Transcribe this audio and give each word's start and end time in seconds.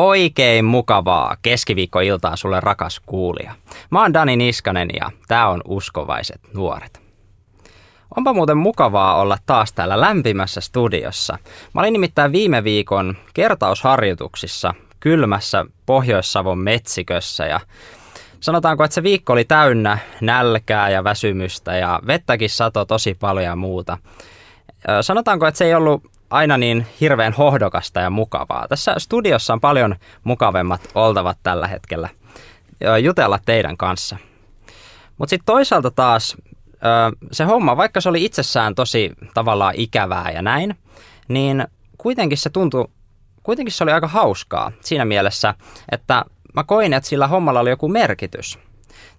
Oikein 0.00 0.64
mukavaa 0.64 1.36
keskiviikkoiltaa 1.42 2.36
sulle 2.36 2.60
rakas 2.60 3.00
kuulija. 3.06 3.54
Mä 3.90 4.02
oon 4.02 4.14
Dani 4.14 4.36
Niskanen 4.36 4.88
ja 5.00 5.10
tää 5.28 5.48
on 5.48 5.60
Uskovaiset 5.64 6.40
nuoret. 6.54 7.00
Onpa 8.16 8.32
muuten 8.32 8.56
mukavaa 8.56 9.20
olla 9.20 9.38
taas 9.46 9.72
täällä 9.72 10.00
lämpimässä 10.00 10.60
studiossa. 10.60 11.38
Mä 11.74 11.80
olin 11.80 11.92
nimittäin 11.92 12.32
viime 12.32 12.64
viikon 12.64 13.16
kertausharjoituksissa 13.34 14.74
kylmässä 15.00 15.64
Pohjois-Savon 15.86 16.58
metsikössä 16.58 17.46
ja 17.46 17.60
sanotaanko, 18.40 18.84
että 18.84 18.94
se 18.94 19.02
viikko 19.02 19.32
oli 19.32 19.44
täynnä 19.44 19.98
nälkää 20.20 20.90
ja 20.90 21.04
väsymystä 21.04 21.76
ja 21.76 22.00
vettäkin 22.06 22.50
sato 22.50 22.84
tosi 22.84 23.14
paljon 23.14 23.44
ja 23.44 23.56
muuta. 23.56 23.98
Sanotaanko, 25.00 25.46
että 25.46 25.58
se 25.58 25.64
ei 25.64 25.74
ollut 25.74 26.09
aina 26.30 26.58
niin 26.58 26.86
hirveän 27.00 27.32
hohdokasta 27.32 28.00
ja 28.00 28.10
mukavaa. 28.10 28.68
Tässä 28.68 28.94
studiossa 28.98 29.52
on 29.52 29.60
paljon 29.60 29.96
mukavemmat 30.24 30.80
oltavat 30.94 31.38
tällä 31.42 31.66
hetkellä 31.66 32.08
jutella 33.02 33.38
teidän 33.46 33.76
kanssa. 33.76 34.16
Mutta 35.18 35.30
sitten 35.30 35.46
toisaalta 35.46 35.90
taas 35.90 36.36
se 37.32 37.44
homma, 37.44 37.76
vaikka 37.76 38.00
se 38.00 38.08
oli 38.08 38.24
itsessään 38.24 38.74
tosi 38.74 39.12
tavallaan 39.34 39.74
ikävää 39.76 40.30
ja 40.30 40.42
näin, 40.42 40.78
niin 41.28 41.66
kuitenkin 41.98 42.38
se 42.38 42.50
tuntui, 42.50 42.88
kuitenkin 43.42 43.72
se 43.72 43.84
oli 43.84 43.92
aika 43.92 44.08
hauskaa 44.08 44.72
siinä 44.80 45.04
mielessä, 45.04 45.54
että 45.92 46.24
mä 46.54 46.64
koin, 46.64 46.92
että 46.92 47.08
sillä 47.08 47.26
hommalla 47.26 47.60
oli 47.60 47.70
joku 47.70 47.88
merkitys. 47.88 48.58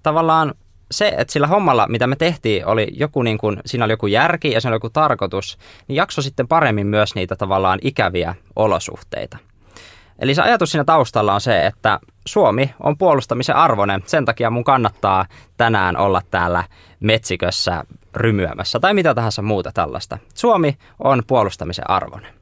Tavallaan 0.03 0.53
se, 0.91 1.13
että 1.17 1.31
sillä 1.31 1.47
hommalla, 1.47 1.87
mitä 1.89 2.07
me 2.07 2.15
tehtiin, 2.15 2.65
oli 2.65 2.87
joku 2.93 3.21
niin 3.23 3.37
kuin, 3.37 3.57
siinä 3.65 3.85
oli 3.85 3.93
joku 3.93 4.07
järki 4.07 4.51
ja 4.51 4.61
siinä 4.61 4.71
oli 4.71 4.75
joku 4.75 4.89
tarkoitus, 4.89 5.57
niin 5.87 5.95
jakso 5.95 6.21
sitten 6.21 6.47
paremmin 6.47 6.87
myös 6.87 7.15
niitä 7.15 7.35
tavallaan 7.35 7.79
ikäviä 7.81 8.35
olosuhteita. 8.55 9.37
Eli 10.19 10.35
se 10.35 10.41
ajatus 10.41 10.71
siinä 10.71 10.83
taustalla 10.83 11.33
on 11.33 11.41
se, 11.41 11.65
että 11.65 11.99
Suomi 12.25 12.73
on 12.79 12.97
puolustamisen 12.97 13.55
arvoinen. 13.55 14.03
Sen 14.05 14.25
takia 14.25 14.49
mun 14.49 14.63
kannattaa 14.63 15.25
tänään 15.57 15.97
olla 15.97 16.21
täällä 16.31 16.63
metsikössä 16.99 17.83
rymyämässä 18.15 18.79
tai 18.79 18.93
mitä 18.93 19.15
tahansa 19.15 19.41
muuta 19.41 19.71
tällaista. 19.73 20.17
Suomi 20.33 20.77
on 20.99 21.23
puolustamisen 21.27 21.89
arvoinen. 21.89 22.33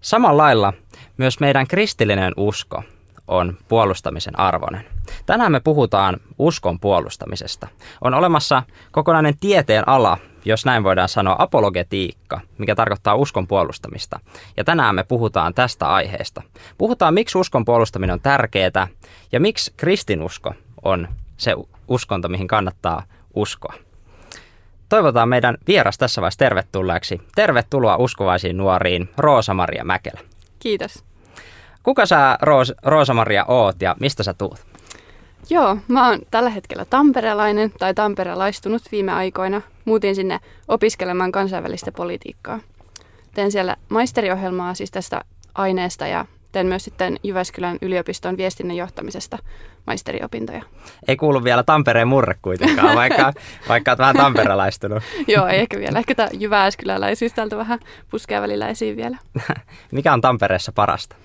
Samalla 0.00 0.42
lailla 0.42 0.72
myös 1.16 1.40
meidän 1.40 1.66
kristillinen 1.66 2.32
usko 2.36 2.82
on 3.28 3.56
puolustamisen 3.68 4.38
arvoinen. 4.38 4.95
Tänään 5.26 5.52
me 5.52 5.60
puhutaan 5.60 6.16
uskon 6.38 6.80
puolustamisesta. 6.80 7.68
On 8.00 8.14
olemassa 8.14 8.62
kokonainen 8.92 9.38
tieteen 9.40 9.88
ala, 9.88 10.18
jos 10.44 10.64
näin 10.64 10.84
voidaan 10.84 11.08
sanoa, 11.08 11.36
apologetiikka, 11.38 12.40
mikä 12.58 12.74
tarkoittaa 12.74 13.14
uskon 13.14 13.46
puolustamista. 13.46 14.20
Ja 14.56 14.64
tänään 14.64 14.94
me 14.94 15.04
puhutaan 15.04 15.54
tästä 15.54 15.88
aiheesta. 15.88 16.42
Puhutaan, 16.78 17.14
miksi 17.14 17.38
uskon 17.38 17.64
puolustaminen 17.64 18.14
on 18.14 18.20
tärkeää 18.20 18.88
ja 19.32 19.40
miksi 19.40 19.72
kristinusko 19.76 20.54
on 20.84 21.08
se 21.36 21.54
uskonto, 21.88 22.28
mihin 22.28 22.48
kannattaa 22.48 23.02
uskoa. 23.34 23.74
Toivotaan 24.88 25.28
meidän 25.28 25.56
vieras 25.66 25.98
tässä 25.98 26.20
vaiheessa 26.20 26.38
tervetulleeksi. 26.38 27.20
Tervetuloa 27.34 27.96
uskovaisiin 27.96 28.56
nuoriin, 28.56 29.10
Roosa-Maria 29.16 29.84
Mäkelä. 29.84 30.20
Kiitos. 30.58 31.04
Kuka 31.82 32.06
sä 32.06 32.38
Roos, 32.42 32.72
Roosa-Maria 32.82 33.44
oot 33.48 33.82
ja 33.82 33.96
mistä 34.00 34.22
sä 34.22 34.34
tuut? 34.34 34.66
Joo, 35.50 35.76
mä 35.88 36.08
oon 36.08 36.18
tällä 36.30 36.50
hetkellä 36.50 36.84
tamperelainen 36.84 37.72
tai 37.78 37.94
tamperelaistunut 37.94 38.82
viime 38.92 39.12
aikoina. 39.12 39.62
Muutin 39.84 40.14
sinne 40.14 40.40
opiskelemaan 40.68 41.32
kansainvälistä 41.32 41.92
politiikkaa. 41.92 42.60
Teen 43.34 43.52
siellä 43.52 43.76
maisteriohjelmaa 43.88 44.74
siis 44.74 44.90
tästä 44.90 45.20
aineesta 45.54 46.06
ja 46.06 46.26
teen 46.52 46.66
myös 46.66 46.84
sitten 46.84 47.16
Jyväskylän 47.22 47.78
yliopiston 47.82 48.36
viestinnän 48.36 48.76
johtamisesta 48.76 49.38
maisteriopintoja. 49.86 50.62
Ei 51.08 51.16
kuulu 51.16 51.44
vielä 51.44 51.62
Tampereen 51.62 52.08
murre 52.08 52.34
kuitenkaan, 52.42 52.96
vaikka, 52.96 53.32
vaikka 53.68 53.90
olet 53.90 53.98
vähän 53.98 54.16
tamperelaistunut. 54.16 55.02
Joo, 55.28 55.46
ei 55.46 55.60
ehkä 55.60 55.78
vielä. 55.78 55.98
Ehkä 55.98 56.14
tämä 56.14 56.28
Jyväskyläläisyys 56.32 57.32
täältä 57.32 57.56
vähän 57.56 57.78
puskee 58.10 58.40
välillä 58.40 58.68
esiin 58.68 58.96
vielä. 58.96 59.18
Mikä 59.92 60.12
on 60.12 60.20
Tampereessa 60.20 60.72
parasta? 60.72 61.16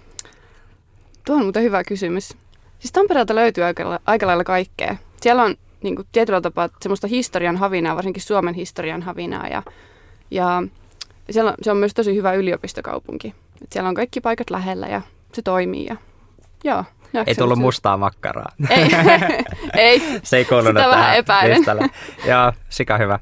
Tuo 1.25 1.35
on 1.35 1.43
muuten 1.43 1.63
hyvä 1.63 1.83
kysymys. 1.83 2.37
Siis 2.81 2.91
Tampereelta 2.91 3.35
löytyy 3.35 3.63
aika, 3.63 3.99
aika 4.05 4.27
lailla 4.27 4.43
kaikkea. 4.43 4.95
Siellä 5.21 5.43
on 5.43 5.55
niin 5.83 5.95
kuin, 5.95 6.07
tietyllä 6.11 6.41
tapaa 6.41 6.69
semmoista 6.81 7.07
historian 7.07 7.57
havinaa, 7.57 7.95
varsinkin 7.95 8.23
Suomen 8.23 8.53
historian 8.53 9.01
havinaa. 9.01 9.47
Ja, 9.47 9.63
ja 10.31 10.63
siellä 11.29 11.51
on, 11.51 11.57
se 11.61 11.71
on 11.71 11.77
myös 11.77 11.93
tosi 11.93 12.15
hyvä 12.15 12.33
yliopistokaupunki. 12.33 13.35
Et 13.63 13.71
siellä 13.71 13.89
on 13.89 13.95
kaikki 13.95 14.21
paikat 14.21 14.49
lähellä 14.49 14.87
ja 14.87 15.01
se 15.33 15.41
toimii. 15.41 15.85
Ja, 15.85 15.95
joo, 16.63 16.83
ei 17.27 17.35
tullut 17.35 17.59
mustaa 17.59 17.97
makkaraa. 17.97 18.51
Ei, 18.69 18.89
ei. 19.77 20.01
se 20.23 20.37
ei 20.37 20.45
kuulunut 20.45 20.83
Sitä 20.83 20.89
vähän 20.89 21.17
epäilen. 21.17 21.89
Joo, 22.25 22.53
sika 22.69 22.97
hyvä. 22.97 23.19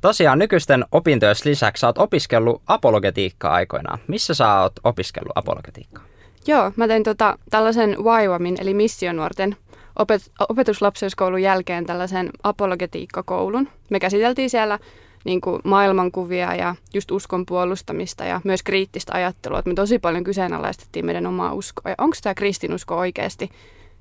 Tosiaan 0.00 0.38
nykyisten 0.38 0.84
opintojen 0.92 1.36
lisäksi 1.44 1.80
sä 1.80 1.86
oot 1.86 1.98
opiskellut 1.98 2.62
apologetiikkaa 2.66 3.52
aikoinaan. 3.52 3.98
Missä 4.08 4.34
sä 4.34 4.60
oot 4.60 4.72
opiskellut 4.84 5.32
apologetiikkaa? 5.34 6.09
Joo, 6.46 6.72
mä 6.76 6.88
tein 6.88 7.02
tota, 7.02 7.38
tällaisen 7.50 7.96
YWAMin, 7.98 8.56
eli 8.60 8.74
missionuorten 8.74 9.56
opet- 10.00 10.32
opetuslapseuskoulun 10.48 11.42
jälkeen 11.42 11.86
tällaisen 11.86 12.30
apologetiikkakoulun. 12.42 13.68
Me 13.90 14.00
käsiteltiin 14.00 14.50
siellä 14.50 14.78
niin 15.24 15.40
kuin 15.40 15.60
maailmankuvia 15.64 16.54
ja 16.54 16.74
just 16.94 17.10
uskon 17.10 17.46
puolustamista 17.46 18.24
ja 18.24 18.40
myös 18.44 18.62
kriittistä 18.62 19.12
ajattelua. 19.14 19.58
Että 19.58 19.68
me 19.68 19.74
tosi 19.74 19.98
paljon 19.98 20.24
kyseenalaistettiin 20.24 21.06
meidän 21.06 21.26
omaa 21.26 21.52
uskoa. 21.52 21.90
Ja 21.90 21.94
onko 21.98 22.16
tämä 22.22 22.34
kristinusko 22.34 22.96
oikeasti 22.96 23.50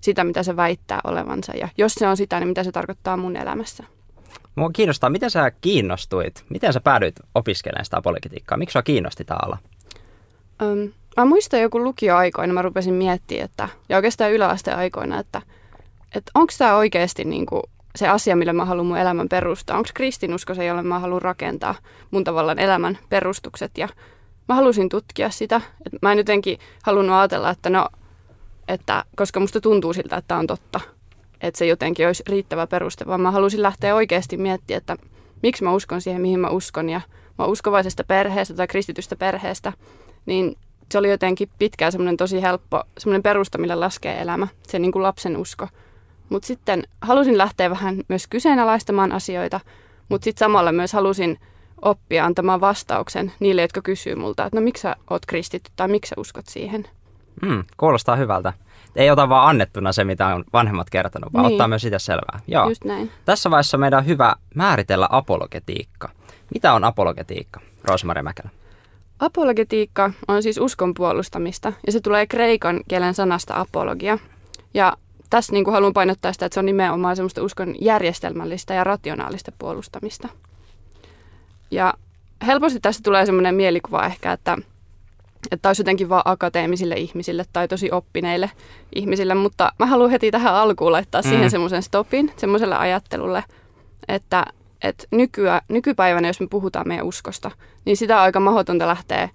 sitä, 0.01 0.23
mitä 0.23 0.44
se 0.44 0.56
väittää 0.56 1.00
olevansa? 1.03 1.53
Ja 1.57 1.67
jos 1.77 1.94
se 1.94 2.07
on 2.07 2.17
sitä, 2.17 2.39
niin 2.39 2.47
mitä 2.47 2.63
se 2.63 2.71
tarkoittaa 2.71 3.17
mun 3.17 3.35
elämässä? 3.35 3.83
Mua 4.56 4.69
kiinnostaa, 4.73 5.09
miten 5.09 5.31
sä 5.31 5.51
kiinnostuit? 5.51 6.45
Miten 6.50 6.73
sä 6.73 6.79
päädyit 6.79 7.16
opiskelemaan 7.35 7.85
sitä 7.85 7.97
apologetiikkaa? 7.97 8.57
Miksi 8.57 8.73
sua 8.73 8.81
kiinnosti 8.81 9.25
tämä 9.25 9.39
ala? 9.45 9.57
Mä 11.19 11.25
muistan 11.25 11.62
joku 11.62 11.84
lukioaikoina, 11.84 12.53
mä 12.53 12.62
rupesin 12.62 12.94
miettimään, 12.94 13.46
että, 13.46 13.69
ja 13.90 13.96
oikeastaan 13.96 14.31
yläasteen 14.31 14.78
aikoina, 14.78 15.19
että, 15.19 15.41
että 16.16 16.31
onko 16.35 16.53
tämä 16.57 16.75
oikeasti 16.75 17.24
niin 17.25 17.46
kuin 17.46 17.63
se 17.96 18.07
asia, 18.07 18.35
millä 18.35 18.53
mä 18.53 18.66
haluan 18.66 18.85
mun 18.85 18.97
elämän 18.97 19.30
perustaa. 19.30 19.78
Onko 19.78 19.90
kristinusko 19.94 20.53
se, 20.53 20.66
jolle 20.66 20.84
mä 20.84 21.00
haluan 21.00 21.22
rakentaa 21.22 21.75
mun 22.12 22.24
tavallaan 22.24 22.59
elämän 22.59 22.97
perustukset. 23.09 23.78
Ja 23.78 23.90
mä 24.47 24.56
halusin 24.56 24.90
tutkia 24.90 25.30
sitä. 25.30 25.62
Et 25.85 26.02
mä 26.02 26.12
en 26.12 26.18
jotenkin 26.18 26.59
halunnut 26.84 27.16
ajatella, 27.16 27.50
että 27.50 27.69
no, 27.69 27.90
että 28.68 29.03
koska 29.16 29.40
musta 29.40 29.62
tuntuu 29.62 29.94
siltä, 29.94 30.18
että 30.18 30.38
on 30.38 30.47
totta. 30.47 30.80
Että 31.41 31.57
se 31.57 31.66
jotenkin 31.66 32.07
olisi 32.07 32.24
riittävä 32.28 32.68
peruste, 32.68 33.06
vaan 33.06 33.22
mä 33.22 33.31
halusin 33.31 33.62
lähteä 33.62 33.96
oikeasti 33.96 34.38
miettimään, 34.38 34.78
että 34.78 34.97
miksi 35.44 35.63
mä 35.63 35.74
uskon 35.74 36.01
siihen, 36.01 36.22
mihin 36.22 36.40
mä 36.40 36.50
uskon. 36.50 36.90
Ja 36.90 37.01
mä 37.38 37.46
uskovaisesta 37.46 38.03
perheestä 38.03 38.53
tai 38.53 38.68
kristitystä 38.68 39.16
perheestä, 39.16 39.74
niin 40.25 40.56
se 40.91 40.97
oli 40.97 41.09
jotenkin 41.09 41.50
pitkään 41.59 41.91
semmoinen 41.91 42.17
tosi 42.17 42.41
helppo, 42.41 42.83
semmoinen 42.97 43.23
perusta, 43.23 43.57
millä 43.57 43.79
laskee 43.79 44.22
elämä, 44.22 44.47
se 44.67 44.79
niin 44.79 44.91
kuin 44.91 45.03
lapsen 45.03 45.38
usko. 45.38 45.67
Mutta 46.29 46.47
sitten 46.47 46.83
halusin 47.01 47.38
lähteä 47.38 47.69
vähän 47.69 48.01
myös 48.07 48.27
kyseenalaistamaan 48.27 49.11
asioita, 49.11 49.59
mutta 50.09 50.23
sitten 50.23 50.45
samalla 50.45 50.72
myös 50.72 50.94
halusin 50.94 51.39
oppia 51.81 52.25
antamaan 52.25 52.61
vastauksen 52.61 53.31
niille, 53.39 53.61
jotka 53.61 53.81
kysyy 53.81 54.16
multa, 54.16 54.45
että 54.45 54.57
no 54.57 54.61
miksi 54.61 54.81
sä 54.81 54.95
oot 55.09 55.25
kristitty 55.25 55.72
tai 55.75 55.88
miksi 55.88 56.09
sä 56.09 56.16
uskot 56.17 56.47
siihen. 56.47 56.88
Mm, 57.41 57.63
kuulostaa 57.77 58.16
hyvältä. 58.16 58.53
Ei 58.95 59.11
ota 59.11 59.29
vaan 59.29 59.50
annettuna 59.50 59.91
se, 59.91 60.03
mitä 60.03 60.27
on 60.27 60.44
vanhemmat 60.53 60.89
kertonut, 60.89 61.33
vaan 61.33 61.45
niin. 61.45 61.53
ottaa 61.53 61.68
myös 61.68 61.81
sitä 61.81 62.00
selvää. 62.00 62.39
Joo. 62.47 62.69
Just 62.69 62.83
näin. 62.83 63.12
Tässä 63.25 63.51
vaiheessa 63.51 63.77
meidän 63.77 64.00
on 64.00 64.06
hyvä 64.06 64.35
määritellä 64.56 65.07
apologetiikka. 65.12 66.09
Mitä 66.53 66.74
on 66.74 66.83
apologetiikka, 66.83 67.59
Roosmari 67.83 68.21
Mäkelä? 68.21 68.50
Apologetiikka 69.19 70.12
on 70.27 70.44
siis 70.44 70.57
uskon 70.57 70.94
puolustamista 70.94 71.74
ja 71.86 71.92
se 71.92 72.00
tulee 72.00 72.27
kreikan 72.27 72.81
kielen 72.88 73.13
sanasta 73.13 73.60
apologia. 73.60 74.18
Ja 74.74 74.94
tässä 75.30 75.54
niin 75.54 75.63
kuin 75.63 75.74
haluan 75.74 75.94
painottaa 75.94 76.33
sitä, 76.33 76.45
että 76.45 76.54
se 76.54 76.60
on 76.60 76.66
nimenomaan 76.66 77.16
semmoista 77.16 77.44
uskon 77.44 77.75
järjestelmällistä 77.81 78.74
ja 78.74 78.83
rationaalista 78.83 79.51
puolustamista. 79.60 80.30
Ja 81.71 81.94
helposti 82.48 82.80
tästä 82.80 83.04
tulee 83.04 83.25
semmoinen 83.25 83.56
mielikuva 83.56 84.06
ehkä, 84.06 84.31
että, 84.31 84.57
että 85.51 85.69
olisi 85.69 85.81
jotenkin 85.81 86.10
vain 86.10 86.21
akateemisille 86.25 86.95
ihmisille 86.95 87.45
tai 87.54 87.68
tosi 87.68 87.92
oppineille 87.92 88.51
ihmisille, 88.95 89.36
mutta 89.36 89.71
mä 89.80 89.86
haluan 89.86 90.12
heti 90.12 90.31
tähän 90.31 90.56
alkuun 90.56 90.92
laittaa 90.92 91.21
mm. 91.21 91.30
siihen 91.30 91.51
semmoisen 91.51 91.83
stopin, 91.83 92.31
semmoiselle 92.38 92.75
ajattelulle, 92.75 93.44
että 94.07 94.45
että 94.84 95.04
nykyä, 95.12 95.62
nykypäivänä, 95.68 96.28
jos 96.28 96.40
me 96.40 96.48
puhutaan 96.50 96.88
meidän 96.88 97.06
uskosta, 97.06 97.52
niin 97.86 97.98
sitä 97.98 98.16
on 98.16 98.22
aika 98.22 98.40
mahdotonta 98.40 98.88
lähteä 98.88 99.30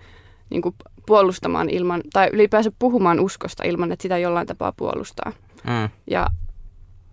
niin 0.50 0.62
kuin 0.62 0.74
puolustamaan 1.06 1.70
ilman, 1.70 2.02
tai 2.12 2.30
ylipäänsä 2.32 2.72
puhumaan 2.78 3.20
uskosta 3.20 3.62
ilman, 3.64 3.92
että 3.92 4.02
sitä 4.02 4.18
jollain 4.18 4.46
tapaa 4.46 4.72
puolustaa. 4.72 5.32
Mm. 5.64 5.88
Ja 6.10 6.26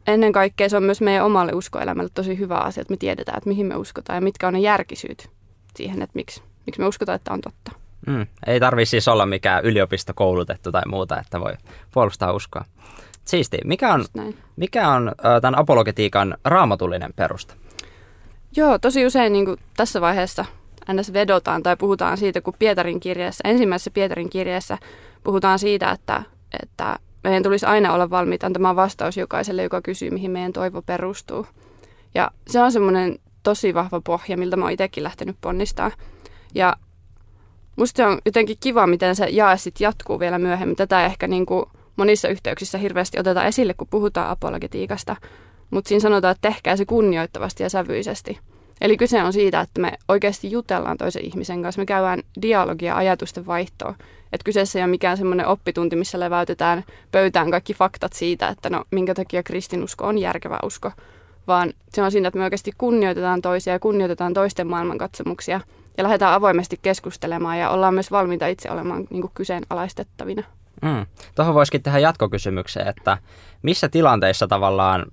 ennen 0.07 0.31
kaikkea 0.31 0.69
se 0.69 0.77
on 0.77 0.83
myös 0.83 1.01
meidän 1.01 1.25
omalle 1.25 1.51
uskoelämälle 1.53 2.09
tosi 2.13 2.37
hyvä 2.37 2.55
asia, 2.57 2.81
että 2.81 2.93
me 2.93 2.97
tiedetään, 2.97 3.37
että 3.37 3.49
mihin 3.49 3.65
me 3.65 3.75
uskotaan 3.75 4.17
ja 4.17 4.21
mitkä 4.21 4.47
on 4.47 4.53
ne 4.53 4.59
järkisyyt 4.59 5.29
siihen, 5.75 6.01
että 6.01 6.15
miksi, 6.15 6.43
miksi 6.65 6.81
me 6.81 6.87
uskotaan, 6.87 7.15
että 7.15 7.33
on 7.33 7.41
totta. 7.41 7.71
Mm, 8.07 8.27
ei 8.47 8.59
tarvi 8.59 8.85
siis 8.85 9.07
olla 9.07 9.25
mikään 9.25 9.65
yliopistokoulutettu 9.65 10.71
tai 10.71 10.83
muuta, 10.87 11.19
että 11.19 11.39
voi 11.39 11.53
puolustaa 11.93 12.33
uskoa. 12.33 12.65
Siisti. 13.25 13.57
Mikä 13.65 13.93
on, 13.93 14.05
mikä 14.55 14.89
on 14.89 15.11
tämän 15.41 15.59
apologetiikan 15.59 16.37
raamatullinen 16.45 17.13
perusta? 17.15 17.53
Joo, 18.55 18.79
tosi 18.79 19.05
usein 19.05 19.33
niin 19.33 19.45
kuin 19.45 19.57
tässä 19.77 20.01
vaiheessa 20.01 20.45
ns. 20.93 21.13
vedotaan 21.13 21.63
tai 21.63 21.77
puhutaan 21.77 22.17
siitä, 22.17 22.41
kun 22.41 22.53
Pietarin 22.59 22.99
kirjeessä, 22.99 23.41
ensimmäisessä 23.47 23.91
Pietarin 23.91 24.29
kirjeessä 24.29 24.77
puhutaan 25.23 25.59
siitä, 25.59 25.91
että, 25.91 26.23
että 26.63 26.99
meidän 27.23 27.43
tulisi 27.43 27.65
aina 27.65 27.93
olla 27.93 28.09
valmiita 28.09 28.45
antamaan 28.45 28.75
vastaus 28.75 29.17
jokaiselle, 29.17 29.63
joka 29.63 29.81
kysyy, 29.81 30.09
mihin 30.09 30.31
meidän 30.31 30.53
toivo 30.53 30.81
perustuu. 30.81 31.47
Ja 32.15 32.31
se 32.47 32.61
on 32.61 32.71
semmoinen 32.71 33.19
tosi 33.43 33.73
vahva 33.73 34.01
pohja, 34.01 34.37
miltä 34.37 34.55
mä 34.55 34.65
oon 34.65 34.71
itsekin 34.71 35.03
lähtenyt 35.03 35.35
ponnistaa. 35.41 35.91
Ja 36.55 36.75
musta 37.75 37.97
se 37.97 38.05
on 38.05 38.19
jotenkin 38.25 38.57
kiva, 38.59 38.87
miten 38.87 39.15
se 39.15 39.25
jae 39.29 39.57
sitten 39.57 39.85
jatkuu 39.85 40.19
vielä 40.19 40.39
myöhemmin. 40.39 40.75
Tätä 40.75 41.05
ehkä 41.05 41.27
niin 41.27 41.45
kuin 41.45 41.65
monissa 41.95 42.27
yhteyksissä 42.27 42.77
hirveästi 42.77 43.19
otetaan 43.19 43.47
esille, 43.47 43.73
kun 43.73 43.87
puhutaan 43.87 44.29
apologetiikasta. 44.29 45.15
Mutta 45.71 45.87
siinä 45.87 45.99
sanotaan, 45.99 46.31
että 46.31 46.49
tehkää 46.49 46.75
se 46.75 46.85
kunnioittavasti 46.85 47.63
ja 47.63 47.69
sävyisesti. 47.69 48.39
Eli 48.81 48.97
kyse 48.97 49.23
on 49.23 49.33
siitä, 49.33 49.61
että 49.61 49.81
me 49.81 49.91
oikeasti 50.07 50.51
jutellaan 50.51 50.97
toisen 50.97 51.25
ihmisen 51.25 51.61
kanssa. 51.61 51.81
Me 51.81 51.85
käydään 51.85 52.21
dialogia, 52.41 52.95
ajatusten 52.95 53.45
vaihtoa. 53.45 53.95
Että 54.33 54.45
kyseessä 54.45 54.79
ei 54.79 54.83
ole 54.83 54.89
mikään 54.91 55.17
semmoinen 55.17 55.47
oppitunti, 55.47 55.95
missä 55.95 56.19
leväytetään 56.19 56.83
pöytään 57.11 57.51
kaikki 57.51 57.73
faktat 57.73 58.13
siitä, 58.13 58.47
että 58.47 58.69
no 58.69 58.83
minkä 58.91 59.13
takia 59.13 59.43
kristinusko 59.43 60.07
on 60.07 60.17
järkevä 60.17 60.59
usko. 60.63 60.91
Vaan 61.47 61.73
se 61.93 62.03
on 62.03 62.11
siinä, 62.11 62.27
että 62.27 62.37
me 62.37 62.43
oikeasti 62.43 62.71
kunnioitetaan 62.77 63.41
toisia 63.41 63.73
ja 63.73 63.79
kunnioitetaan 63.79 64.33
toisten 64.33 64.67
maailmankatsomuksia 64.67 65.61
ja 65.97 66.03
lähdetään 66.03 66.33
avoimesti 66.33 66.79
keskustelemaan 66.81 67.59
ja 67.59 67.69
ollaan 67.69 67.93
myös 67.93 68.11
valmiita 68.11 68.47
itse 68.47 68.71
olemaan 68.71 69.07
niin 69.09 69.21
kuin 69.21 69.31
kyseenalaistettavina. 69.33 70.43
Mm. 70.81 71.05
Tuohon 71.35 71.55
voisikin 71.55 71.83
tehdä 71.83 71.99
jatkokysymykseen, 71.99 72.87
että 72.87 73.17
missä 73.61 73.89
tilanteissa 73.89 74.47
tavallaan 74.47 75.05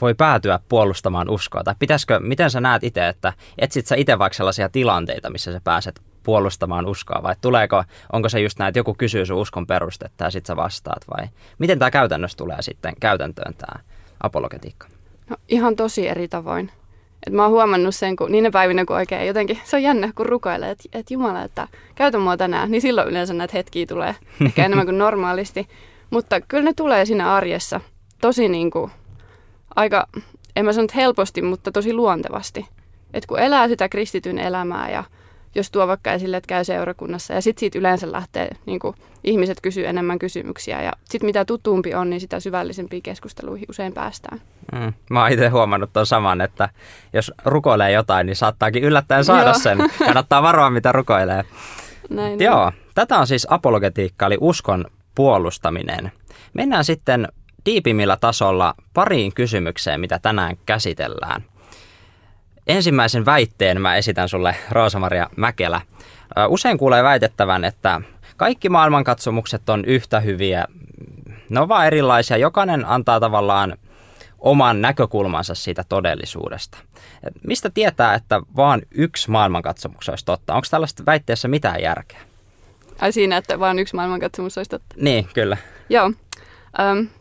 voi 0.00 0.14
päätyä 0.14 0.60
puolustamaan 0.68 1.30
uskoa? 1.30 1.64
Tai 1.64 1.74
pitäisikö, 1.78 2.20
miten 2.20 2.50
sä 2.50 2.60
näet 2.60 2.84
itse, 2.84 3.08
että 3.08 3.32
etsit 3.58 3.86
sä 3.86 3.94
itse 3.96 4.18
vaikka 4.18 4.36
sellaisia 4.36 4.68
tilanteita, 4.68 5.30
missä 5.30 5.52
sä 5.52 5.60
pääset 5.64 6.00
puolustamaan 6.22 6.86
uskoa 6.86 7.22
vai 7.22 7.34
tuleeko, 7.40 7.84
onko 8.12 8.28
se 8.28 8.40
just 8.40 8.58
näin, 8.58 8.68
että 8.68 8.78
joku 8.78 8.94
kysyy 8.94 9.26
sun 9.26 9.36
uskon 9.36 9.66
perustetta 9.66 10.24
ja 10.24 10.30
sit 10.30 10.46
sä 10.46 10.56
vastaat 10.56 11.04
vai 11.16 11.28
miten 11.58 11.78
tämä 11.78 11.90
käytännössä 11.90 12.36
tulee 12.36 12.62
sitten 12.62 12.94
käytäntöön 13.00 13.54
tämä 13.54 13.82
apologetiikka? 14.20 14.86
No, 15.30 15.36
ihan 15.48 15.76
tosi 15.76 16.08
eri 16.08 16.28
tavoin. 16.28 16.70
Et 17.26 17.32
mä 17.32 17.42
oon 17.42 17.50
huomannut 17.50 17.94
sen, 17.94 18.16
kun 18.16 18.32
niinä 18.32 18.50
päivinä, 18.50 18.84
kun 18.84 18.96
oikein 18.96 19.26
jotenkin, 19.26 19.58
se 19.64 19.76
on 19.76 19.82
jännä, 19.82 20.12
kun 20.14 20.26
rukoilee, 20.26 20.70
että 20.70 20.88
et 20.92 21.10
Jumala, 21.10 21.42
että 21.42 21.68
käytä 21.94 22.18
mua 22.18 22.36
tänään, 22.36 22.70
niin 22.70 22.82
silloin 22.82 23.08
yleensä 23.08 23.34
näitä 23.34 23.56
hetkiä 23.56 23.86
tulee 23.86 24.14
enemmän 24.56 24.86
kuin 24.86 24.98
normaalisti. 24.98 25.68
Mutta 26.10 26.40
kyllä 26.40 26.64
ne 26.64 26.72
tulee 26.72 27.04
siinä 27.04 27.34
arjessa 27.34 27.80
tosi 28.20 28.48
niin 28.48 28.70
kuin, 28.70 28.90
aika, 29.80 30.06
en 30.56 30.64
mä 30.64 30.72
sano 30.72 30.88
helposti, 30.94 31.42
mutta 31.42 31.72
tosi 31.72 31.92
luontevasti. 31.92 32.66
Että 33.14 33.26
kun 33.28 33.38
elää 33.38 33.68
sitä 33.68 33.88
kristityn 33.88 34.38
elämää 34.38 34.90
ja 34.90 35.04
jos 35.54 35.70
tuo 35.70 35.88
vaikka 35.88 36.12
esille, 36.12 36.36
että 36.36 36.48
käy 36.48 36.64
seurakunnassa 36.64 37.34
ja 37.34 37.40
sitten 37.40 37.60
siitä 37.60 37.78
yleensä 37.78 38.12
lähtee, 38.12 38.50
niin 38.66 38.80
kuin, 38.80 38.94
ihmiset 39.24 39.60
kysyy 39.60 39.86
enemmän 39.86 40.18
kysymyksiä 40.18 40.82
ja 40.82 40.92
sitten 41.04 41.26
mitä 41.26 41.44
tutumpi 41.44 41.94
on, 41.94 42.10
niin 42.10 42.20
sitä 42.20 42.40
syvällisempiin 42.40 43.02
keskusteluihin 43.02 43.66
usein 43.70 43.92
päästään. 43.92 44.40
Mm, 44.72 44.92
mä 45.10 45.22
oon 45.22 45.32
itse 45.32 45.48
huomannut 45.48 45.92
tuon 45.92 46.06
saman, 46.06 46.40
että 46.40 46.68
jos 47.12 47.32
rukoilee 47.44 47.92
jotain, 47.92 48.26
niin 48.26 48.36
saattaakin 48.36 48.84
yllättäen 48.84 49.24
saada 49.24 49.54
sen. 49.54 49.78
Kannattaa 49.98 50.42
varoa, 50.42 50.70
mitä 50.70 50.92
rukoilee. 50.92 51.44
Näin 52.10 52.40
Joo, 52.40 52.62
on. 52.62 52.72
tätä 52.94 53.18
on 53.18 53.26
siis 53.26 53.46
apologetiikka, 53.50 54.26
eli 54.26 54.38
uskon 54.40 54.84
puolustaminen. 55.14 56.12
Mennään 56.54 56.84
sitten 56.84 57.28
diipimmillä 57.66 58.16
tasolla 58.16 58.74
pariin 58.94 59.34
kysymykseen, 59.34 60.00
mitä 60.00 60.18
tänään 60.18 60.56
käsitellään. 60.66 61.44
Ensimmäisen 62.66 63.26
väitteen 63.26 63.80
mä 63.80 63.96
esitän 63.96 64.28
sulle, 64.28 64.56
Roosa-Maria 64.70 65.26
Mäkelä. 65.36 65.80
Usein 66.48 66.78
kuulee 66.78 67.02
väitettävän, 67.02 67.64
että 67.64 68.00
kaikki 68.36 68.68
maailmankatsomukset 68.68 69.68
on 69.68 69.84
yhtä 69.84 70.20
hyviä. 70.20 70.64
Ne 71.48 71.60
on 71.60 71.68
vaan 71.68 71.86
erilaisia. 71.86 72.36
Jokainen 72.36 72.84
antaa 72.86 73.20
tavallaan 73.20 73.76
oman 74.38 74.82
näkökulmansa 74.82 75.54
siitä 75.54 75.84
todellisuudesta. 75.88 76.78
Et 77.26 77.34
mistä 77.46 77.70
tietää, 77.70 78.14
että 78.14 78.40
vaan 78.56 78.82
yksi 78.90 79.30
maailmankatsomus 79.30 80.08
olisi 80.08 80.24
totta? 80.24 80.54
Onko 80.54 80.66
tällaista 80.70 81.02
väitteessä 81.06 81.48
mitään 81.48 81.82
järkeä? 81.82 82.20
Ai 83.00 83.12
siinä, 83.12 83.36
että 83.36 83.60
vain 83.60 83.78
yksi 83.78 83.96
maailmankatsomus 83.96 84.58
olisi 84.58 84.70
totta? 84.70 84.94
Niin, 84.98 85.28
kyllä. 85.34 85.56
Joo. 85.88 86.12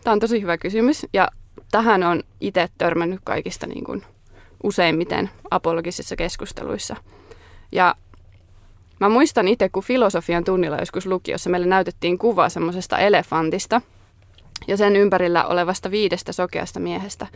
Tämä 0.04 0.14
on 0.14 0.20
tosi 0.20 0.42
hyvä 0.42 0.58
kysymys 0.58 1.06
ja 1.14 1.28
tähän 1.72 2.04
on 2.04 2.24
itse 2.42 2.70
törmännyt 2.78 3.20
kaikista 3.24 3.68
niin 3.68 3.84
kuin 3.84 4.04
useimmiten 4.64 5.30
apologisissa 5.52 6.16
keskusteluissa. 6.16 6.96
Ja 7.72 7.96
mä 9.00 9.10
muistan 9.10 9.48
itse, 9.48 9.70
kun 9.70 9.84
filosofian 9.84 10.44
tunnilla 10.44 10.78
joskus 10.78 11.06
lukiossa 11.06 11.50
meille 11.50 11.68
näytettiin 11.68 12.18
kuva 12.18 12.50
semmoisesta 12.50 12.98
elefantista 12.98 13.82
ja 14.68 14.78
sen 14.78 14.96
ympärillä 14.96 15.46
olevasta 15.46 15.92
viidestä 15.92 16.32
sokeasta 16.32 16.80
miehestä. 16.80 17.28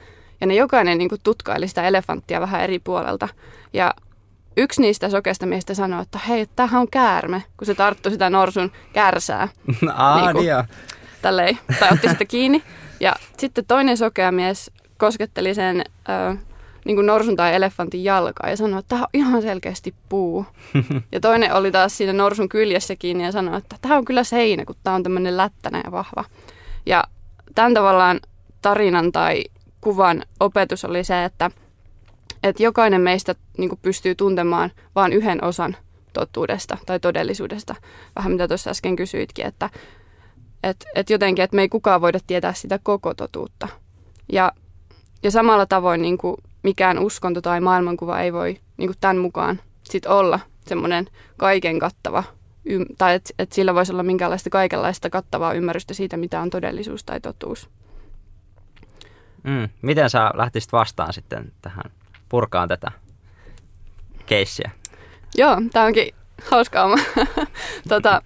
Ja 0.41 0.47
ne 0.47 0.55
jokainen 0.55 0.97
niin 0.97 1.09
kuin 1.09 1.21
tutkaili 1.23 1.67
sitä 1.67 1.87
elefanttia 1.87 2.41
vähän 2.41 2.61
eri 2.61 2.79
puolelta. 2.79 3.27
Ja 3.73 3.93
yksi 4.57 4.81
niistä 4.81 5.09
sokeasta 5.09 5.45
miehistä 5.45 5.73
sanoi, 5.73 6.01
että 6.01 6.19
hei, 6.27 6.47
tämähän 6.55 6.81
on 6.81 6.87
käärme, 6.91 7.43
kun 7.57 7.65
se 7.65 7.75
tarttui 7.75 8.11
sitä 8.11 8.29
norsun 8.29 8.71
kärsää. 8.93 9.47
Aa, 9.95 10.21
niin 10.21 10.31
kuin, 10.31 10.45
tälleen, 11.23 11.57
tai 11.79 11.89
otti 11.91 12.09
sitä 12.09 12.25
kiinni. 12.25 12.63
Ja 12.99 13.15
sitten 13.37 13.65
toinen 13.65 13.97
sokea 13.97 14.31
mies 14.31 14.71
kosketteli 14.97 15.55
sen 15.55 15.83
ö, 16.09 16.35
niin 16.85 16.95
kuin 16.95 17.05
norsun 17.05 17.35
tai 17.35 17.55
elefantin 17.55 18.03
jalkaa 18.03 18.49
ja 18.49 18.57
sanoi, 18.57 18.79
että 18.79 18.89
tämä 18.89 19.01
on 19.01 19.07
ihan 19.13 19.41
selkeästi 19.41 19.95
puu. 20.09 20.45
ja 21.11 21.19
toinen 21.19 21.53
oli 21.53 21.71
taas 21.71 21.97
siinä 21.97 22.13
norsun 22.13 22.49
kyljessä 22.49 22.95
kiinni 22.95 23.23
ja 23.23 23.31
sanoi, 23.31 23.57
että 23.57 23.75
tämä 23.81 23.97
on 23.97 24.05
kyllä 24.05 24.23
seinä, 24.23 24.65
kun 24.65 24.75
tämä 24.83 24.95
on 24.95 25.03
tämmöinen 25.03 25.37
lättänä 25.37 25.81
ja 25.85 25.91
vahva. 25.91 26.25
Ja 26.85 27.03
tämän 27.55 27.73
tavallaan 27.73 28.19
tarinan 28.61 29.11
tai 29.11 29.43
kuvan 29.81 30.23
opetus 30.39 30.85
oli 30.85 31.03
se, 31.03 31.25
että, 31.25 31.51
että 32.43 32.63
jokainen 32.63 33.01
meistä 33.01 33.35
niin 33.57 33.69
kuin 33.69 33.79
pystyy 33.81 34.15
tuntemaan 34.15 34.71
vain 34.95 35.13
yhden 35.13 35.43
osan 35.43 35.77
totuudesta 36.13 36.77
tai 36.85 36.99
todellisuudesta. 36.99 37.75
Vähän 38.15 38.31
mitä 38.31 38.47
tuossa 38.47 38.69
äsken 38.69 38.95
kysyitkin, 38.95 39.45
että 39.45 39.69
et, 40.63 40.85
et 40.95 41.09
jotenkin, 41.09 41.43
että 41.43 41.55
me 41.55 41.61
ei 41.61 41.69
kukaan 41.69 42.01
voida 42.01 42.19
tietää 42.27 42.53
sitä 42.53 42.79
koko 42.83 43.13
totuutta. 43.13 43.67
Ja, 44.31 44.51
ja 45.23 45.31
samalla 45.31 45.65
tavoin 45.65 46.01
niin 46.01 46.17
kuin 46.17 46.35
mikään 46.63 46.99
uskonto 46.99 47.41
tai 47.41 47.61
maailmankuva 47.61 48.19
ei 48.19 48.33
voi 48.33 48.59
niin 48.77 48.87
kuin 48.87 48.97
tämän 49.01 49.17
mukaan 49.17 49.61
sit 49.83 50.05
olla 50.05 50.39
semmoinen 50.67 51.07
kaiken 51.37 51.79
kattava, 51.79 52.23
tai 52.97 53.15
että 53.15 53.33
et 53.39 53.51
sillä 53.51 53.75
voisi 53.75 53.91
olla 53.91 54.03
minkäänlaista 54.03 54.49
kaikenlaista 54.49 55.09
kattavaa 55.09 55.53
ymmärrystä 55.53 55.93
siitä, 55.93 56.17
mitä 56.17 56.41
on 56.41 56.49
todellisuus 56.49 57.03
tai 57.03 57.19
totuus. 57.19 57.69
Mm. 59.43 59.69
Miten 59.81 60.09
sä 60.09 60.31
lähtisit 60.33 60.71
vastaan 60.71 61.13
sitten 61.13 61.51
tähän 61.61 61.91
purkaan 62.29 62.67
tätä 62.67 62.91
keissiä? 64.25 64.71
Joo, 65.35 65.61
tämä 65.73 65.85
onkin 65.85 66.15
hauska 66.51 66.83
oma. 66.83 66.97
tota, 67.89 68.21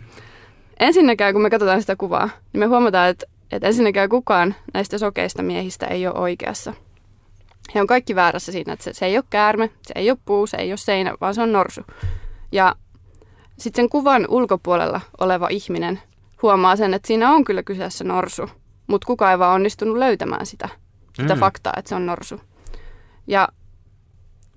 ensinnäkään, 0.79 1.34
kun 1.34 1.41
me 1.41 1.50
katsotaan 1.50 1.81
sitä 1.81 1.96
kuvaa, 1.96 2.29
niin 2.53 2.60
me 2.60 2.65
huomataan, 2.65 3.10
että, 3.10 3.25
että 3.51 3.67
ensinnäkään 3.67 4.10
kukaan 4.10 4.55
näistä 4.74 4.98
sokeista 4.98 5.43
miehistä 5.43 5.86
ei 5.86 6.07
ole 6.07 6.19
oikeassa. 6.19 6.74
He 7.75 7.81
on 7.81 7.88
kaikki 7.88 8.15
väärässä 8.15 8.51
siinä, 8.51 8.74
että 8.74 8.84
se, 8.84 8.93
se 8.93 9.05
ei 9.05 9.17
ole 9.17 9.24
käärme, 9.29 9.69
se 9.81 9.91
ei 9.96 10.12
ole 10.12 10.17
puu, 10.25 10.48
se 10.48 10.57
ei 10.57 10.72
ole 10.72 10.77
seinä, 10.77 11.13
vaan 11.22 11.36
se 11.36 11.41
on 11.41 11.53
norsu. 11.53 11.81
Ja 12.51 12.75
sitten 13.57 13.84
sen 13.84 13.89
kuvan 13.89 14.25
ulkopuolella 14.29 15.01
oleva 15.19 15.48
ihminen 15.48 16.00
huomaa 16.41 16.75
sen, 16.75 16.93
että 16.93 17.07
siinä 17.07 17.31
on 17.31 17.43
kyllä 17.43 17.63
kyseessä 17.63 18.03
norsu, 18.03 18.50
mutta 18.88 19.05
kukaan 19.05 19.31
ei 19.31 19.39
vaan 19.39 19.55
onnistunut 19.55 19.98
löytämään 19.98 20.46
sitä, 20.46 20.69
sitä 21.13 21.36
mm. 21.36 21.39
faktaa, 21.39 21.74
että 21.77 21.89
se 21.89 21.96
on 21.96 22.05
norsu. 22.05 22.41
Ja 23.27 23.48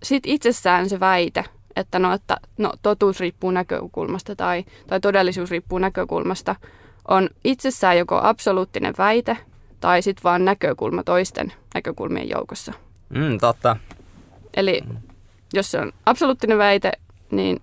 sitten 0.03 0.33
itsessään 0.33 0.89
se 0.89 1.01
väite, 1.01 1.45
että 1.81 1.99
no, 1.99 2.13
että 2.13 2.37
no, 2.59 2.73
totuus 2.83 3.21
riippuu 3.21 3.51
näkökulmasta 3.51 4.37
tai, 4.37 4.65
tai 4.87 5.01
todellisuus 5.01 5.51
riippuu 5.51 5.79
näkökulmasta, 5.79 6.57
on 7.09 7.29
itsessään 7.45 7.99
joko 7.99 8.21
absoluuttinen 8.23 8.95
väite 8.99 9.37
tai 9.81 10.03
sitten 10.03 10.25
vaan 10.25 10.45
näkökulma 10.45 11.03
toisten 11.03 11.53
näkökulmien 11.75 12.29
joukossa. 12.29 12.73
Mm, 13.09 13.39
totta. 13.39 13.77
Eli 14.55 14.81
jos 15.53 15.71
se 15.71 15.79
on 15.79 15.93
absoluuttinen 16.07 16.59
väite, 16.59 16.93
niin 17.31 17.63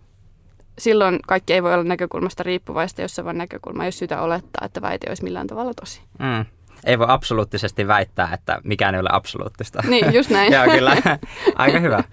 silloin 0.77 1.19
kaikki 1.27 1.53
ei 1.53 1.63
voi 1.63 1.73
olla 1.73 1.83
näkökulmasta 1.83 2.43
riippuvaista, 2.43 3.01
jos 3.01 3.15
se 3.15 3.21
on 3.21 3.25
vain 3.25 3.37
näkökulma, 3.37 3.85
jos 3.85 3.99
syytä 3.99 4.21
olettaa, 4.21 4.65
että 4.65 4.81
väite 4.81 5.09
olisi 5.09 5.23
millään 5.23 5.47
tavalla 5.47 5.73
tosi. 5.73 6.01
Mm. 6.19 6.45
Ei 6.85 6.99
voi 6.99 7.05
absoluuttisesti 7.09 7.87
väittää, 7.87 8.29
että 8.33 8.61
mikään 8.63 8.95
ei 8.95 9.01
ole 9.01 9.09
absoluuttista. 9.11 9.83
Niin, 9.87 10.13
just 10.13 10.29
näin. 10.37 10.53
Joo, 10.53 10.65
kyllä. 10.65 10.95
Aika 11.55 11.79
hyvä. 11.79 12.03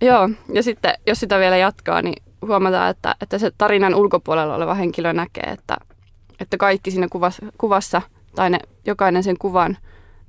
Joo, 0.00 0.28
ja 0.52 0.62
sitten 0.62 0.94
jos 1.06 1.20
sitä 1.20 1.38
vielä 1.38 1.56
jatkaa, 1.56 2.02
niin 2.02 2.22
huomataan, 2.46 2.90
että, 2.90 3.14
että 3.20 3.38
se 3.38 3.50
tarinan 3.58 3.94
ulkopuolella 3.94 4.54
oleva 4.54 4.74
henkilö 4.74 5.12
näkee, 5.12 5.50
että, 5.52 5.76
että 6.40 6.56
kaikki 6.56 6.90
siinä 6.90 7.08
kuvassa, 7.08 7.46
kuvassa 7.58 8.02
tai 8.34 8.50
ne, 8.50 8.58
jokainen 8.86 9.22
sen 9.22 9.38
kuvan 9.38 9.76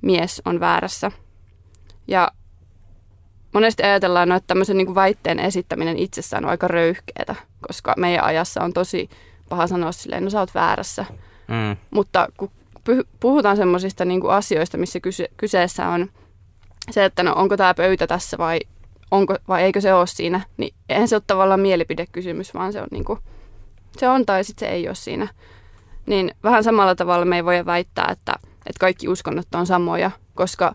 mies 0.02 0.42
on 0.44 0.60
väärässä. 0.60 1.10
Ja 2.08 2.32
monesti 3.54 3.82
ajatellaan, 3.82 4.28
no, 4.28 4.36
että 4.36 4.46
tämmöisen 4.46 4.76
niin 4.76 4.86
kuin 4.86 4.94
väitteen 4.94 5.38
esittäminen 5.38 5.98
itsessään 5.98 6.44
on 6.44 6.50
aika 6.50 6.68
röyhkeetä, 6.68 7.34
koska 7.68 7.94
meidän 7.96 8.24
ajassa 8.24 8.64
on 8.64 8.72
tosi 8.72 9.10
paha 9.48 9.66
sanoa 9.66 9.92
silleen, 9.92 10.24
no 10.24 10.30
sä 10.30 10.40
oot 10.40 10.54
väärässä. 10.54 11.04
Mm. 11.48 11.76
Mutta 11.90 12.28
kun 12.36 12.50
puhutaan 13.20 13.56
semmoisista 13.56 14.04
niin 14.04 14.30
asioista, 14.30 14.78
missä 14.78 15.00
kyse, 15.00 15.28
kyseessä 15.36 15.88
on 15.88 16.10
se, 16.90 17.04
että 17.04 17.22
no 17.22 17.32
onko 17.34 17.56
tämä 17.56 17.74
pöytä 17.74 18.06
tässä 18.06 18.38
vai, 18.38 18.60
onko, 19.12 19.36
vai 19.48 19.62
eikö 19.62 19.80
se 19.80 19.94
ole 19.94 20.06
siinä, 20.06 20.40
niin 20.56 20.74
eihän 20.88 21.08
se 21.08 21.16
ole 21.16 21.22
tavallaan 21.26 21.60
mielipidekysymys, 21.60 22.54
vaan 22.54 22.72
se 22.72 22.80
on, 22.80 22.88
niin 22.90 23.04
kuin, 23.04 23.18
se 23.96 24.08
on 24.08 24.26
tai 24.26 24.44
sitten 24.44 24.68
se 24.68 24.74
ei 24.74 24.88
ole 24.88 24.94
siinä. 24.94 25.28
Niin 26.06 26.34
vähän 26.42 26.64
samalla 26.64 26.94
tavalla 26.94 27.24
me 27.24 27.36
ei 27.36 27.44
voi 27.44 27.66
väittää, 27.66 28.08
että, 28.10 28.32
että 28.42 28.80
kaikki 28.80 29.08
uskonnot 29.08 29.54
on 29.54 29.66
samoja, 29.66 30.10
koska 30.34 30.74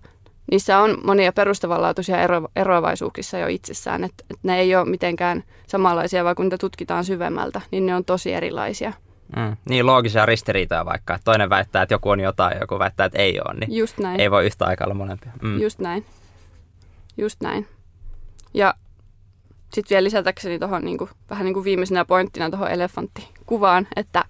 niissä 0.51 0.79
on 0.79 0.98
monia 1.03 1.34
perustavanlaatuisia 1.34 2.22
ero, 2.22 2.48
eroavaisuuksia 2.56 3.39
jo 3.39 3.48
itsessään, 3.48 4.03
että, 4.03 4.24
että 4.29 4.48
ne 4.48 4.60
ei 4.60 4.75
ole 4.75 4.89
mitenkään 4.89 5.44
samanlaisia, 5.67 6.24
vaan 6.24 6.36
kun 6.36 6.46
niitä 6.46 6.58
tutkitaan 6.58 7.06
syvemmältä, 7.06 7.62
niin 7.72 7.86
ne 7.86 7.96
on 7.96 8.06
tosi 8.06 8.34
erilaisia. 8.34 8.94
Mm. 9.36 9.58
Niin 9.70 9.86
loogisia 9.86 10.25
ristiriitoja 10.25 10.86
vaikka, 10.86 11.15
että 11.15 11.25
toinen 11.25 11.50
väittää, 11.50 11.82
että 11.82 11.94
joku 11.94 12.10
on 12.10 12.20
jotain 12.20 12.56
ja 12.56 12.62
joku 12.62 12.79
väittää, 12.79 13.06
että 13.06 13.20
ei 13.20 13.39
ole, 13.39 13.60
niin 13.60 13.77
Just 13.77 13.98
näin. 13.98 14.20
ei 14.20 14.32
voi 14.32 14.46
yhtä 14.46 14.65
aikaa 14.65 14.86
olla 14.86 14.96
molempia. 14.96 15.32
Mm. 15.41 15.62
Just 15.62 15.79
näin. 15.79 16.06
Just 17.17 17.41
näin. 17.41 17.67
Ja 18.57 18.73
sitten 19.73 19.89
vielä 19.89 20.03
lisätäkseni 20.03 20.59
tuohon 20.59 20.85
niinku, 20.85 21.09
vähän 21.29 21.45
niin 21.45 21.53
kuin 21.53 21.63
viimeisenä 21.63 22.05
pointtina 22.05 22.49
tuohon 22.49 22.71
elefanttikuvaan, 22.71 23.87
että, 23.95 24.25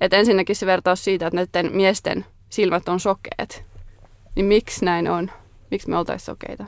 että 0.00 0.16
ensinnäkin 0.16 0.56
se 0.56 0.66
vertaus 0.66 1.04
siitä, 1.04 1.26
että 1.26 1.36
näiden 1.36 1.76
miesten 1.76 2.26
silmät 2.50 2.88
on 2.88 3.00
sokeet. 3.00 3.64
Niin 4.36 4.46
miksi 4.46 4.84
näin 4.84 5.10
on? 5.10 5.30
Miksi 5.70 5.90
me 5.90 5.98
oltaisiin 5.98 6.26
sokeita? 6.26 6.64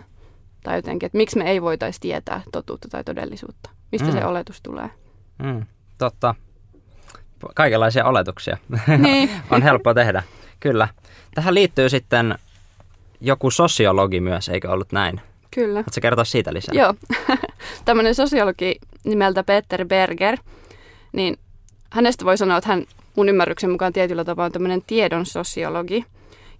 Tai 0.62 0.78
jotenkin, 0.78 1.06
että 1.06 1.18
miksi 1.18 1.38
me 1.38 1.50
ei 1.50 1.62
voitaisi 1.62 2.00
tietää 2.00 2.42
totuutta 2.52 2.88
tai 2.88 3.04
todellisuutta? 3.04 3.70
Mistä 3.92 4.08
mm. 4.08 4.12
se 4.12 4.24
oletus 4.24 4.60
tulee? 4.62 4.90
Mm. 5.42 5.66
Totta 5.98 6.34
kaikenlaisia 7.54 8.04
oletuksia 8.04 8.56
niin. 8.98 9.30
on 9.50 9.62
helppo 9.62 9.94
tehdä. 9.94 10.22
Kyllä. 10.60 10.88
Tähän 11.34 11.54
liittyy 11.54 11.88
sitten 11.88 12.38
joku 13.20 13.50
sosiologi 13.50 14.20
myös, 14.20 14.48
eikö 14.48 14.70
ollut 14.70 14.92
näin? 14.92 15.20
Kyllä. 15.54 15.78
Haluatko 15.78 16.00
kertoa 16.02 16.24
siitä 16.24 16.54
lisää? 16.54 16.74
Joo. 16.74 16.94
Tämmöinen 17.84 18.14
sosiologi 18.14 18.74
nimeltä 19.04 19.42
Peter 19.42 19.86
Berger, 19.86 20.38
niin 21.12 21.38
hänestä 21.90 22.24
voi 22.24 22.38
sanoa, 22.38 22.56
että 22.56 22.68
hän 22.68 22.84
mun 23.16 23.28
ymmärryksen 23.28 23.70
mukaan 23.70 23.92
tietyllä 23.92 24.24
tapaa 24.24 24.44
on 24.44 24.52
tämmöinen 24.52 24.82
tiedon 24.86 25.26
sosiologi. 25.26 26.04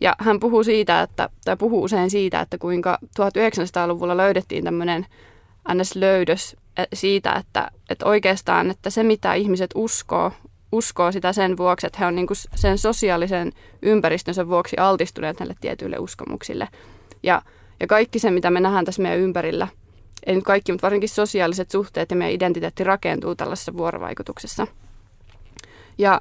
Ja 0.01 0.17
hän 0.19 0.41
puhuu 0.41 0.65
siitä, 0.65 1.03
että, 1.03 1.29
tai 1.45 1.57
puhuu 1.57 1.83
usein 1.83 2.11
siitä, 2.11 2.41
että 2.41 2.59
kuinka 2.59 2.99
1900-luvulla 3.05 4.17
löydettiin 4.17 4.65
tämmöinen 4.65 5.07
NS-löydös 5.75 6.57
eh, 6.77 6.87
siitä, 6.95 7.33
että, 7.33 7.71
että 7.91 8.07
oikeastaan, 8.07 8.71
että 8.71 8.91
se 8.91 9.03
mitä 9.03 9.35
ihmiset 9.35 9.71
uskoo, 9.75 10.33
uskoo 10.73 11.13
sitä 11.13 11.33
sen 11.33 11.57
vuoksi, 11.57 11.87
että 11.87 11.99
he 11.99 12.07
on 12.07 12.15
niin 12.15 12.27
kuin 12.27 12.37
sen 12.55 12.79
sosiaalisen 12.79 13.53
ympäristönsä 13.83 14.49
vuoksi 14.49 14.77
altistuneet 14.77 15.41
näille 15.41 15.55
tietyille 15.61 15.97
uskomuksille. 15.99 16.69
Ja, 17.23 17.43
ja 17.83 17.89
kaikki 17.89 18.19
se, 18.19 18.31
mitä 18.31 18.51
me 18.51 18.61
nähdään 18.61 18.85
tässä 18.85 19.03
meidän 19.03 19.19
ympärillä, 19.19 19.69
ei 20.27 20.35
nyt 20.35 20.45
kaikki, 20.45 20.73
mutta 20.73 20.85
varsinkin 20.85 21.09
sosiaaliset 21.09 21.71
suhteet 21.71 22.11
ja 22.11 22.17
meidän 22.17 22.35
identiteetti 22.35 22.85
rakentuu 22.85 23.35
tällaisessa 23.35 23.77
vuorovaikutuksessa. 23.77 24.67
Ja, 25.99 26.21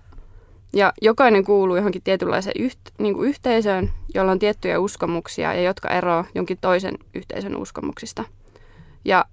ja 0.73 0.93
jokainen 1.01 1.43
kuuluu 1.43 1.75
johonkin 1.75 2.01
tietynlaiseen 2.01 2.63
yht, 2.63 2.79
niin 2.97 3.13
kuin 3.13 3.29
yhteisöön, 3.29 3.89
jolla 4.13 4.31
on 4.31 4.39
tiettyjä 4.39 4.79
uskomuksia 4.79 5.53
ja 5.53 5.61
jotka 5.61 5.89
eroavat 5.89 6.27
jonkin 6.35 6.57
toisen 6.61 6.97
yhteisön 7.13 7.55
uskomuksista. 7.55 8.23
Ja 9.05 9.25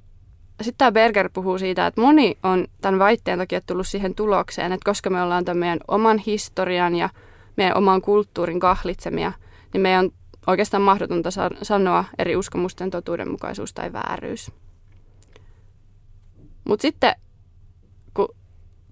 sitten 0.62 0.78
tämä 0.78 0.92
Berger 0.92 1.30
puhuu 1.32 1.58
siitä, 1.58 1.86
että 1.86 2.00
moni 2.00 2.38
on 2.42 2.66
tämän 2.80 2.98
väitteen 2.98 3.38
takia 3.38 3.60
tullut 3.60 3.86
siihen 3.86 4.14
tulokseen, 4.14 4.72
että 4.72 4.90
koska 4.90 5.10
me 5.10 5.22
ollaan 5.22 5.44
tämän 5.44 5.58
meidän 5.58 5.80
oman 5.88 6.18
historian 6.18 6.94
ja 6.94 7.08
meidän 7.56 7.76
oman 7.76 8.02
kulttuurin 8.02 8.60
kahlitsemia, 8.60 9.32
niin 9.72 9.80
meidän 9.80 10.04
on 10.04 10.12
oikeastaan 10.48 10.82
mahdotonta 10.82 11.30
sanoa 11.62 12.04
eri 12.18 12.36
uskomusten 12.36 12.90
totuudenmukaisuus 12.90 13.72
tai 13.72 13.92
vääryys. 13.92 14.50
Mutta 16.64 16.82
sitten 16.82 17.14
kun 18.14 18.28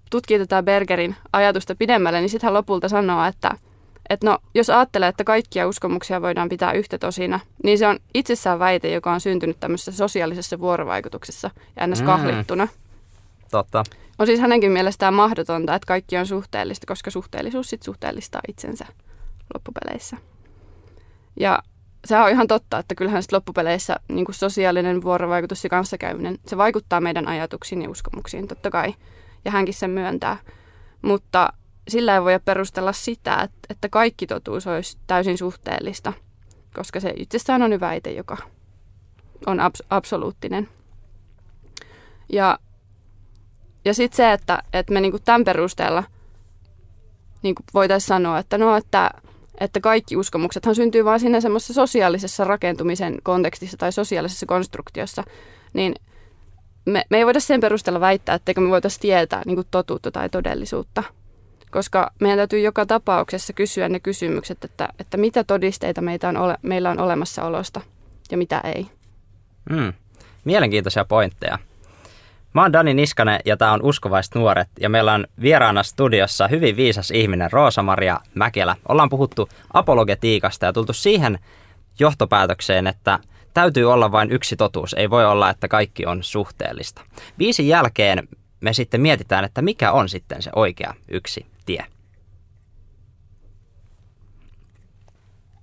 tutkii 0.09 0.39
tätä 0.39 0.63
Bergerin 0.63 1.15
ajatusta 1.33 1.75
pidemmälle, 1.75 2.19
niin 2.19 2.29
sitten 2.29 2.47
hän 2.47 2.53
lopulta 2.53 2.89
sanoo, 2.89 3.25
että– 3.25 3.51
että 4.09 4.27
no, 4.27 4.37
jos 4.53 4.69
ajattelee, 4.69 5.09
että 5.09 5.23
kaikkia 5.23 5.67
uskomuksia 5.67 6.21
voidaan 6.21 6.49
pitää 6.49 6.71
yhtä 6.71 6.97
tosina, 6.97 7.39
niin 7.63 7.77
se 7.77 7.87
on 7.87 7.99
itsessään 8.13 8.59
väite, 8.59 8.91
joka 8.91 9.11
on 9.11 9.21
syntynyt 9.21 9.59
tämmöisessä 9.59 9.91
sosiaalisessa 9.91 10.59
vuorovaikutuksessa 10.59 11.51
ja 11.75 11.87
ns. 11.87 11.99
Mm. 11.99 12.05
kahlittuna. 12.05 12.67
Totta. 13.51 13.83
On 14.19 14.27
siis 14.27 14.39
hänenkin 14.39 14.71
mielestään 14.71 15.13
mahdotonta, 15.13 15.75
että 15.75 15.87
kaikki 15.87 16.17
on 16.17 16.27
suhteellista, 16.27 16.87
koska 16.87 17.11
suhteellisuus 17.11 17.69
sitten 17.69 17.85
suhteellistaa 17.85 18.41
itsensä 18.47 18.85
loppupeleissä. 19.53 20.17
Ja 21.39 21.63
se 22.05 22.17
on 22.17 22.29
ihan 22.29 22.47
totta, 22.47 22.79
että 22.79 22.95
kyllähän 22.95 23.23
sitten 23.23 23.37
loppupeleissä 23.37 23.95
niin 24.09 24.25
kuin 24.25 24.35
sosiaalinen 24.35 25.03
vuorovaikutus 25.03 25.63
ja 25.63 25.69
kanssakäyminen, 25.69 26.37
se 26.45 26.57
vaikuttaa 26.57 27.01
meidän 27.01 27.27
ajatuksiin 27.27 27.81
ja 27.81 27.89
uskomuksiin 27.89 28.47
totta 28.47 28.69
kai. 28.71 28.95
Ja 29.45 29.51
hänkin 29.51 29.73
sen 29.73 29.89
myöntää. 29.89 30.37
Mutta 31.01 31.53
sillä 31.87 32.13
ei 32.15 32.21
voi 32.21 32.39
perustella 32.45 32.93
sitä, 32.93 33.47
että 33.69 33.89
kaikki 33.89 34.27
totuus 34.27 34.67
olisi 34.67 34.97
täysin 35.07 35.37
suhteellista, 35.37 36.13
koska 36.75 36.99
se 36.99 37.13
itsessään 37.15 37.63
on 37.63 37.79
väite, 37.79 38.11
joka 38.11 38.37
on 39.45 39.59
abs- 39.59 39.85
absoluuttinen. 39.89 40.69
Ja, 42.29 42.59
ja 43.85 43.93
sitten 43.93 44.17
se, 44.17 44.31
että, 44.31 44.63
että 44.73 44.93
me 44.93 45.01
niinku 45.01 45.19
tämän 45.19 45.43
perusteella 45.43 46.03
niinku 47.43 47.63
voitaisiin 47.73 48.07
sanoa, 48.07 48.39
että 48.39 48.57
no, 48.57 48.75
että, 48.75 49.11
että 49.59 49.79
kaikki 49.79 50.17
uskomuksethan 50.17 50.75
syntyy 50.75 51.05
vain 51.05 51.19
siinä 51.19 51.41
semmoisessa 51.41 51.73
sosiaalisessa 51.73 52.43
rakentumisen 52.43 53.17
kontekstissa 53.23 53.77
tai 53.77 53.91
sosiaalisessa 53.91 54.45
konstruktiossa, 54.45 55.23
niin 55.73 55.95
me, 56.85 57.03
me 57.09 57.17
ei 57.17 57.25
voida 57.25 57.39
sen 57.39 57.61
perusteella 57.61 57.99
väittää, 57.99 58.35
etteikö 58.35 58.61
me 58.61 58.69
voitaisiin 58.69 59.01
tietää 59.01 59.41
niin 59.45 59.63
totuutta 59.71 60.11
tai 60.11 60.29
todellisuutta– 60.29 61.03
koska 61.71 62.11
meidän 62.19 62.37
täytyy 62.37 62.59
joka 62.59 62.85
tapauksessa 62.85 63.53
kysyä 63.53 63.89
ne 63.89 63.99
kysymykset, 63.99 64.63
että, 64.63 64.89
että 64.99 65.17
mitä 65.17 65.43
todisteita 65.43 66.01
meitä 66.01 66.29
on 66.29 66.37
ole, 66.37 66.57
meillä 66.61 66.89
on 66.89 66.99
olemassaolosta 66.99 67.81
ja 68.31 68.37
mitä 68.37 68.59
ei. 68.59 68.87
Mm. 69.69 69.93
Mielenkiintoisia 70.45 71.05
pointteja. 71.05 71.59
Mä 72.53 72.61
oon 72.61 72.73
Dani 72.73 72.93
Niskanen 72.93 73.39
ja 73.45 73.57
tää 73.57 73.71
on 73.71 73.83
Uskovaiset 73.83 74.35
nuoret 74.35 74.69
ja 74.79 74.89
meillä 74.89 75.13
on 75.13 75.27
vieraana 75.41 75.83
studiossa 75.83 76.47
hyvin 76.47 76.75
viisas 76.75 77.11
ihminen 77.11 77.51
Roosa-Maria 77.51 78.19
Mäkelä. 78.33 78.75
Ollaan 78.89 79.09
puhuttu 79.09 79.49
apologetiikasta 79.73 80.65
ja 80.65 80.73
tultu 80.73 80.93
siihen 80.93 81.39
johtopäätökseen, 81.99 82.87
että 82.87 83.19
täytyy 83.53 83.93
olla 83.93 84.11
vain 84.11 84.31
yksi 84.31 84.55
totuus. 84.55 84.93
Ei 84.93 85.09
voi 85.09 85.25
olla, 85.25 85.49
että 85.49 85.67
kaikki 85.67 86.05
on 86.05 86.23
suhteellista. 86.23 87.01
Viisin 87.39 87.67
jälkeen 87.67 88.27
me 88.61 88.73
sitten 88.73 89.01
mietitään, 89.01 89.45
että 89.45 89.61
mikä 89.61 89.91
on 89.91 90.09
sitten 90.09 90.41
se 90.41 90.49
oikea 90.55 90.93
yksi 91.07 91.45
tie. 91.65 91.85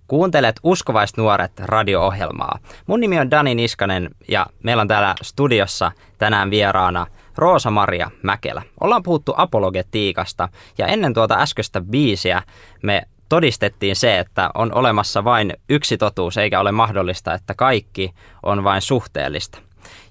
Kuuntelet 0.09 0.61
Uskovaiset 0.63 1.17
nuoret 1.17 1.53
radio-ohjelmaa. 1.61 2.59
Mun 2.87 3.01
nimi 3.01 3.19
on 3.19 3.31
Dani 3.31 3.55
Niskanen 3.55 4.11
ja 4.29 4.47
meillä 4.63 4.81
on 4.81 4.89
täällä 4.89 5.15
studiossa 5.23 5.93
tänään 6.19 6.51
vieraana 6.51 7.07
Roosa-Maria 7.37 8.11
Mäkelä. 8.23 8.63
Ollaan 8.81 9.03
puhuttu 9.03 9.35
apologetiikasta 9.37 10.49
ja 10.79 10.87
ennen 10.87 11.15
tuota 11.15 11.35
äskeistä 11.35 11.81
biisiä 11.81 12.43
me 12.83 13.03
todistettiin 13.29 13.97
se, 13.97 14.19
että 14.19 14.51
on 14.55 14.75
olemassa 14.75 15.25
vain 15.25 15.53
yksi 15.69 15.99
totuus 15.99 16.37
eikä 16.37 16.61
ole 16.61 16.73
mahdollista, 16.73 17.35
että 17.35 17.55
kaikki 17.55 18.15
on 18.43 18.65
vain 18.65 18.83
suhteellista. 18.83 19.59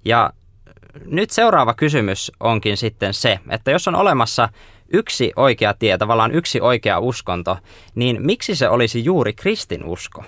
Ja 0.05 0.29
nyt 1.05 1.29
seuraava 1.29 1.73
kysymys 1.73 2.31
onkin 2.39 2.77
sitten 2.77 3.13
se, 3.13 3.39
että 3.49 3.71
jos 3.71 3.87
on 3.87 3.95
olemassa 3.95 4.49
yksi 4.93 5.31
oikea 5.35 5.73
tie, 5.73 5.97
tavallaan 5.97 6.31
yksi 6.31 6.61
oikea 6.61 6.99
uskonto, 6.99 7.57
niin 7.95 8.25
miksi 8.25 8.55
se 8.55 8.69
olisi 8.69 9.05
juuri 9.05 9.33
kristinusko? 9.33 10.23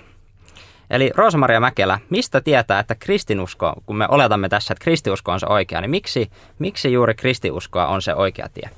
Eli 0.90 1.10
Roosa-Maria 1.14 1.60
Mäkelä, 1.60 1.98
mistä 2.10 2.40
tietää, 2.40 2.80
että 2.80 2.94
kristinusko, 2.94 3.72
kun 3.86 3.96
me 3.96 4.06
oletamme 4.10 4.48
tässä, 4.48 4.72
että 4.72 4.84
kristiusko 4.84 5.32
on 5.32 5.40
se 5.40 5.46
oikea, 5.46 5.80
niin 5.80 5.90
miksi, 5.90 6.30
miksi 6.58 6.92
juuri 6.92 7.14
kristiuskoa 7.14 7.86
on 7.86 8.02
se 8.02 8.14
oikea 8.14 8.48
tie? 8.54 8.70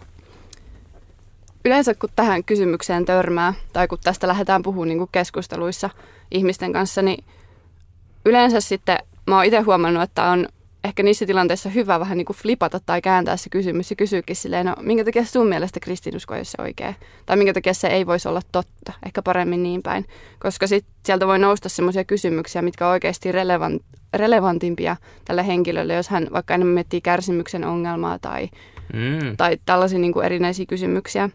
Yleensä 1.65 1.95
kun 1.95 2.11
tähän 2.17 2.45
kysymykseen 2.45 3.05
törmää, 3.05 3.55
tai 3.73 3.89
kun 3.89 3.99
tästä 4.05 4.29
lähdetään 4.29 4.63
puhumaan 4.63 4.89
niin 4.89 5.09
keskusteluissa 5.13 5.91
ihmisten 6.31 6.73
kanssa, 6.73 7.03
niin 7.03 7.25
yleensä 8.25 8.61
sitten 8.61 8.99
mä 9.27 9.37
oon 9.37 9.45
itse 9.45 9.61
huomannut, 9.61 10.03
että 10.03 10.25
on 10.25 10.49
ehkä 10.85 11.03
niissä 11.03 11.27
tilanteissa 11.27 11.69
hyvä 11.69 12.01
vähän 12.01 12.19
niin 12.19 12.25
kuin 12.25 12.37
flipata 12.37 12.81
tai 12.87 13.03
kääntää 13.03 13.37
se 13.37 13.51
kysymys 13.51 13.91
ja 13.91 13.97
kysyäkin 13.97 14.37
silleen, 14.37 14.67
no 14.67 14.75
minkä 14.81 15.05
takia 15.05 15.25
sun 15.25 15.49
mielestä 15.49 15.81
kristinusko 15.81 16.35
ei 16.35 16.39
ole 16.39 16.45
se 16.45 16.63
oikea? 16.63 16.95
Tai 17.27 17.37
minkä 17.37 17.53
takia 17.53 17.75
se 17.75 17.89
ei 17.89 18.07
voisi 18.07 18.29
olla 18.29 18.43
totta? 18.53 18.93
Ehkä 19.07 19.23
paremmin 19.23 19.63
niin 19.63 19.83
päin. 19.83 20.07
Koska 20.39 20.67
sit 20.67 20.87
sieltä 21.07 21.27
voi 21.27 21.39
nousta 21.39 21.69
sellaisia 21.69 22.05
kysymyksiä, 22.05 22.63
mitkä 22.63 22.87
on 22.87 22.93
oikeasti 22.93 23.33
relevant, 23.33 23.83
relevantimpia 24.15 24.97
tälle 25.25 25.47
henkilölle, 25.47 25.95
jos 25.95 26.09
hän 26.09 26.29
vaikka 26.33 26.55
enemmän 26.55 26.75
miettii 26.75 27.01
kärsimyksen 27.01 27.65
ongelmaa 27.65 28.19
tai, 28.19 28.49
mm. 28.93 29.37
tai 29.37 29.59
tällaisia 29.67 29.99
niin 29.99 30.13
kuin 30.13 30.27
erinäisiä 30.27 30.67
kysymyksiä. 30.67 31.31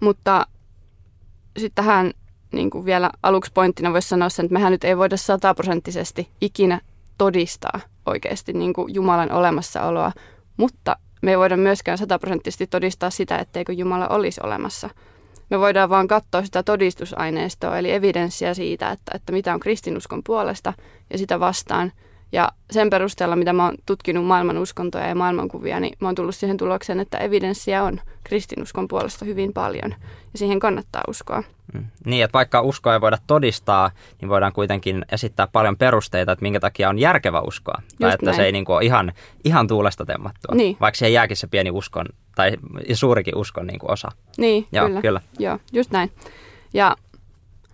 Mutta 0.00 0.46
sitten 1.58 1.84
tähän 1.84 2.12
niin 2.52 2.70
kuin 2.70 2.84
vielä 2.84 3.10
aluksi 3.22 3.50
pointtina 3.54 3.92
voisi 3.92 4.08
sanoa 4.08 4.28
sen, 4.28 4.44
että 4.44 4.52
mehän 4.52 4.72
nyt 4.72 4.84
ei 4.84 4.96
voida 4.96 5.16
sataprosenttisesti 5.16 6.28
ikinä 6.40 6.80
todistaa 7.18 7.80
oikeasti 8.10 8.52
niin 8.52 8.72
kuin 8.72 8.94
Jumalan 8.94 9.32
olemassaoloa, 9.32 10.12
mutta 10.56 10.96
me 11.22 11.30
ei 11.30 11.38
voida 11.38 11.56
myöskään 11.56 11.98
sataprosenttisesti 11.98 12.66
todistaa 12.66 13.10
sitä, 13.10 13.38
etteikö 13.38 13.72
Jumala 13.72 14.08
olisi 14.08 14.40
olemassa. 14.44 14.90
Me 15.50 15.58
voidaan 15.58 15.90
vaan 15.90 16.08
katsoa 16.08 16.44
sitä 16.44 16.62
todistusaineistoa, 16.62 17.78
eli 17.78 17.92
evidenssiä 17.92 18.54
siitä, 18.54 18.90
että, 18.90 19.12
että 19.14 19.32
mitä 19.32 19.54
on 19.54 19.60
kristinuskon 19.60 20.22
puolesta 20.26 20.72
ja 21.12 21.18
sitä 21.18 21.40
vastaan– 21.40 21.92
ja 22.32 22.52
sen 22.70 22.90
perusteella, 22.90 23.36
mitä 23.36 23.52
mä 23.52 23.64
oon 23.64 23.74
tutkinut 23.86 24.24
maailman 24.24 24.58
uskontoja 24.58 25.06
ja 25.06 25.14
maailmankuvia, 25.14 25.80
niin 25.80 25.96
mä 26.00 26.08
oon 26.08 26.14
tullut 26.14 26.34
siihen 26.34 26.56
tulokseen, 26.56 27.00
että 27.00 27.18
evidenssiä 27.18 27.84
on 27.84 28.00
kristinuskon 28.24 28.88
puolesta 28.88 29.24
hyvin 29.24 29.52
paljon. 29.52 29.94
Ja 30.32 30.38
siihen 30.38 30.60
kannattaa 30.60 31.02
uskoa. 31.08 31.42
Mm. 31.74 31.84
Niin, 32.04 32.24
että 32.24 32.32
vaikka 32.32 32.60
uskoa 32.60 32.94
ei 32.94 33.00
voida 33.00 33.18
todistaa, 33.26 33.90
niin 34.20 34.28
voidaan 34.28 34.52
kuitenkin 34.52 35.04
esittää 35.12 35.46
paljon 35.46 35.76
perusteita, 35.76 36.32
että 36.32 36.42
minkä 36.42 36.60
takia 36.60 36.88
on 36.88 36.98
järkevä 36.98 37.40
uskoa. 37.40 37.82
Just 37.82 37.98
tai 37.98 38.14
että 38.14 38.26
näin. 38.26 38.36
se 38.36 38.44
ei 38.44 38.52
niin 38.52 38.64
kuin 38.64 38.76
ole 38.76 38.84
ihan, 38.84 39.12
ihan 39.44 39.66
tuulesta 39.68 40.06
temmattua. 40.06 40.54
Niin. 40.54 40.76
Vaikka 40.80 40.98
siihen 40.98 41.12
jääkin 41.12 41.36
se 41.36 41.46
pieni 41.46 41.70
uskon, 41.70 42.06
tai 42.34 42.52
suurikin 42.92 43.36
uskon 43.36 43.66
niin 43.66 43.78
kuin 43.78 43.90
osa. 43.90 44.08
Niin, 44.38 44.66
Joo, 44.72 44.86
kyllä. 44.86 45.00
kyllä. 45.00 45.20
Joo, 45.38 45.58
just 45.72 45.90
näin. 45.90 46.12
Ja 46.74 46.96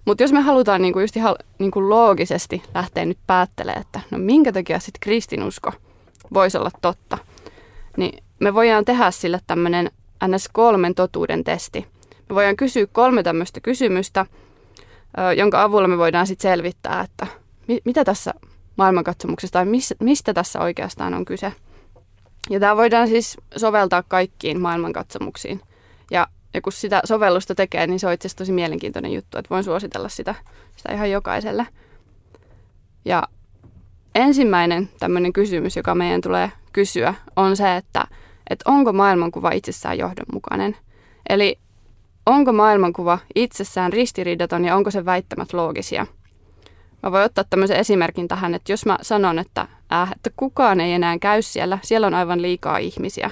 mutta 0.06 0.22
jos 0.22 0.32
me 0.32 0.40
halutaan 0.40 0.82
niinku 0.82 1.00
just 1.00 1.16
ihan 1.16 1.36
niinku 1.58 1.90
loogisesti 1.90 2.62
lähteä 2.74 3.04
nyt 3.04 3.18
päättelemään, 3.26 3.80
että 3.80 4.00
no 4.10 4.18
minkä 4.18 4.52
takia 4.52 4.80
sitten 4.80 5.00
kristinusko 5.00 5.72
voisi 6.34 6.58
olla 6.58 6.70
totta, 6.82 7.18
niin 7.96 8.24
me 8.40 8.54
voidaan 8.54 8.84
tehdä 8.84 9.10
sille 9.10 9.40
tämmöinen 9.46 9.90
NS3 10.24 10.94
totuuden 10.96 11.44
testi. 11.44 11.86
Me 12.28 12.34
voidaan 12.34 12.56
kysyä 12.56 12.86
kolme 12.92 13.22
tämmöistä 13.22 13.60
kysymystä, 13.60 14.26
jonka 15.36 15.62
avulla 15.62 15.88
me 15.88 15.98
voidaan 15.98 16.26
sitten 16.26 16.50
selvittää, 16.50 17.00
että 17.00 17.26
mitä 17.84 18.04
tässä 18.04 18.34
maailmankatsomuksessa 18.76 19.52
tai 19.52 19.66
mistä 20.00 20.34
tässä 20.34 20.60
oikeastaan 20.60 21.14
on 21.14 21.24
kyse. 21.24 21.52
Ja 22.50 22.60
tämä 22.60 22.76
voidaan 22.76 23.08
siis 23.08 23.36
soveltaa 23.56 24.02
kaikkiin 24.08 24.60
maailmankatsomuksiin. 24.60 25.60
Ja 26.10 26.26
ja 26.56 26.62
kun 26.62 26.72
sitä 26.72 27.00
sovellusta 27.04 27.54
tekee, 27.54 27.86
niin 27.86 28.00
se 28.00 28.06
on 28.06 28.12
itse 28.12 28.28
asiassa 28.28 28.38
tosi 28.38 28.52
mielenkiintoinen 28.52 29.12
juttu, 29.12 29.38
että 29.38 29.50
voin 29.50 29.64
suositella 29.64 30.08
sitä, 30.08 30.34
sitä 30.76 30.92
ihan 30.92 31.10
jokaiselle. 31.10 31.66
Ja 33.04 33.22
ensimmäinen 34.14 34.88
tämmöinen 34.98 35.32
kysymys, 35.32 35.76
joka 35.76 35.94
meidän 35.94 36.20
tulee 36.20 36.52
kysyä, 36.72 37.14
on 37.36 37.56
se, 37.56 37.76
että, 37.76 38.06
että 38.50 38.70
onko 38.70 38.92
maailmankuva 38.92 39.50
itsessään 39.50 39.98
johdonmukainen. 39.98 40.76
Eli 41.28 41.58
onko 42.26 42.52
maailmankuva 42.52 43.18
itsessään 43.34 43.92
ristiriidaton 43.92 44.64
ja 44.64 44.76
onko 44.76 44.90
se 44.90 45.04
väittämät 45.04 45.52
loogisia. 45.52 46.06
Mä 47.02 47.12
voin 47.12 47.24
ottaa 47.24 47.44
tämmöisen 47.50 47.76
esimerkin 47.76 48.28
tähän, 48.28 48.54
että 48.54 48.72
jos 48.72 48.86
mä 48.86 48.98
sanon, 49.02 49.38
että, 49.38 49.66
äh, 49.92 50.12
että 50.12 50.30
kukaan 50.36 50.80
ei 50.80 50.92
enää 50.92 51.18
käy 51.18 51.42
siellä, 51.42 51.78
siellä 51.82 52.06
on 52.06 52.14
aivan 52.14 52.42
liikaa 52.42 52.78
ihmisiä, 52.78 53.30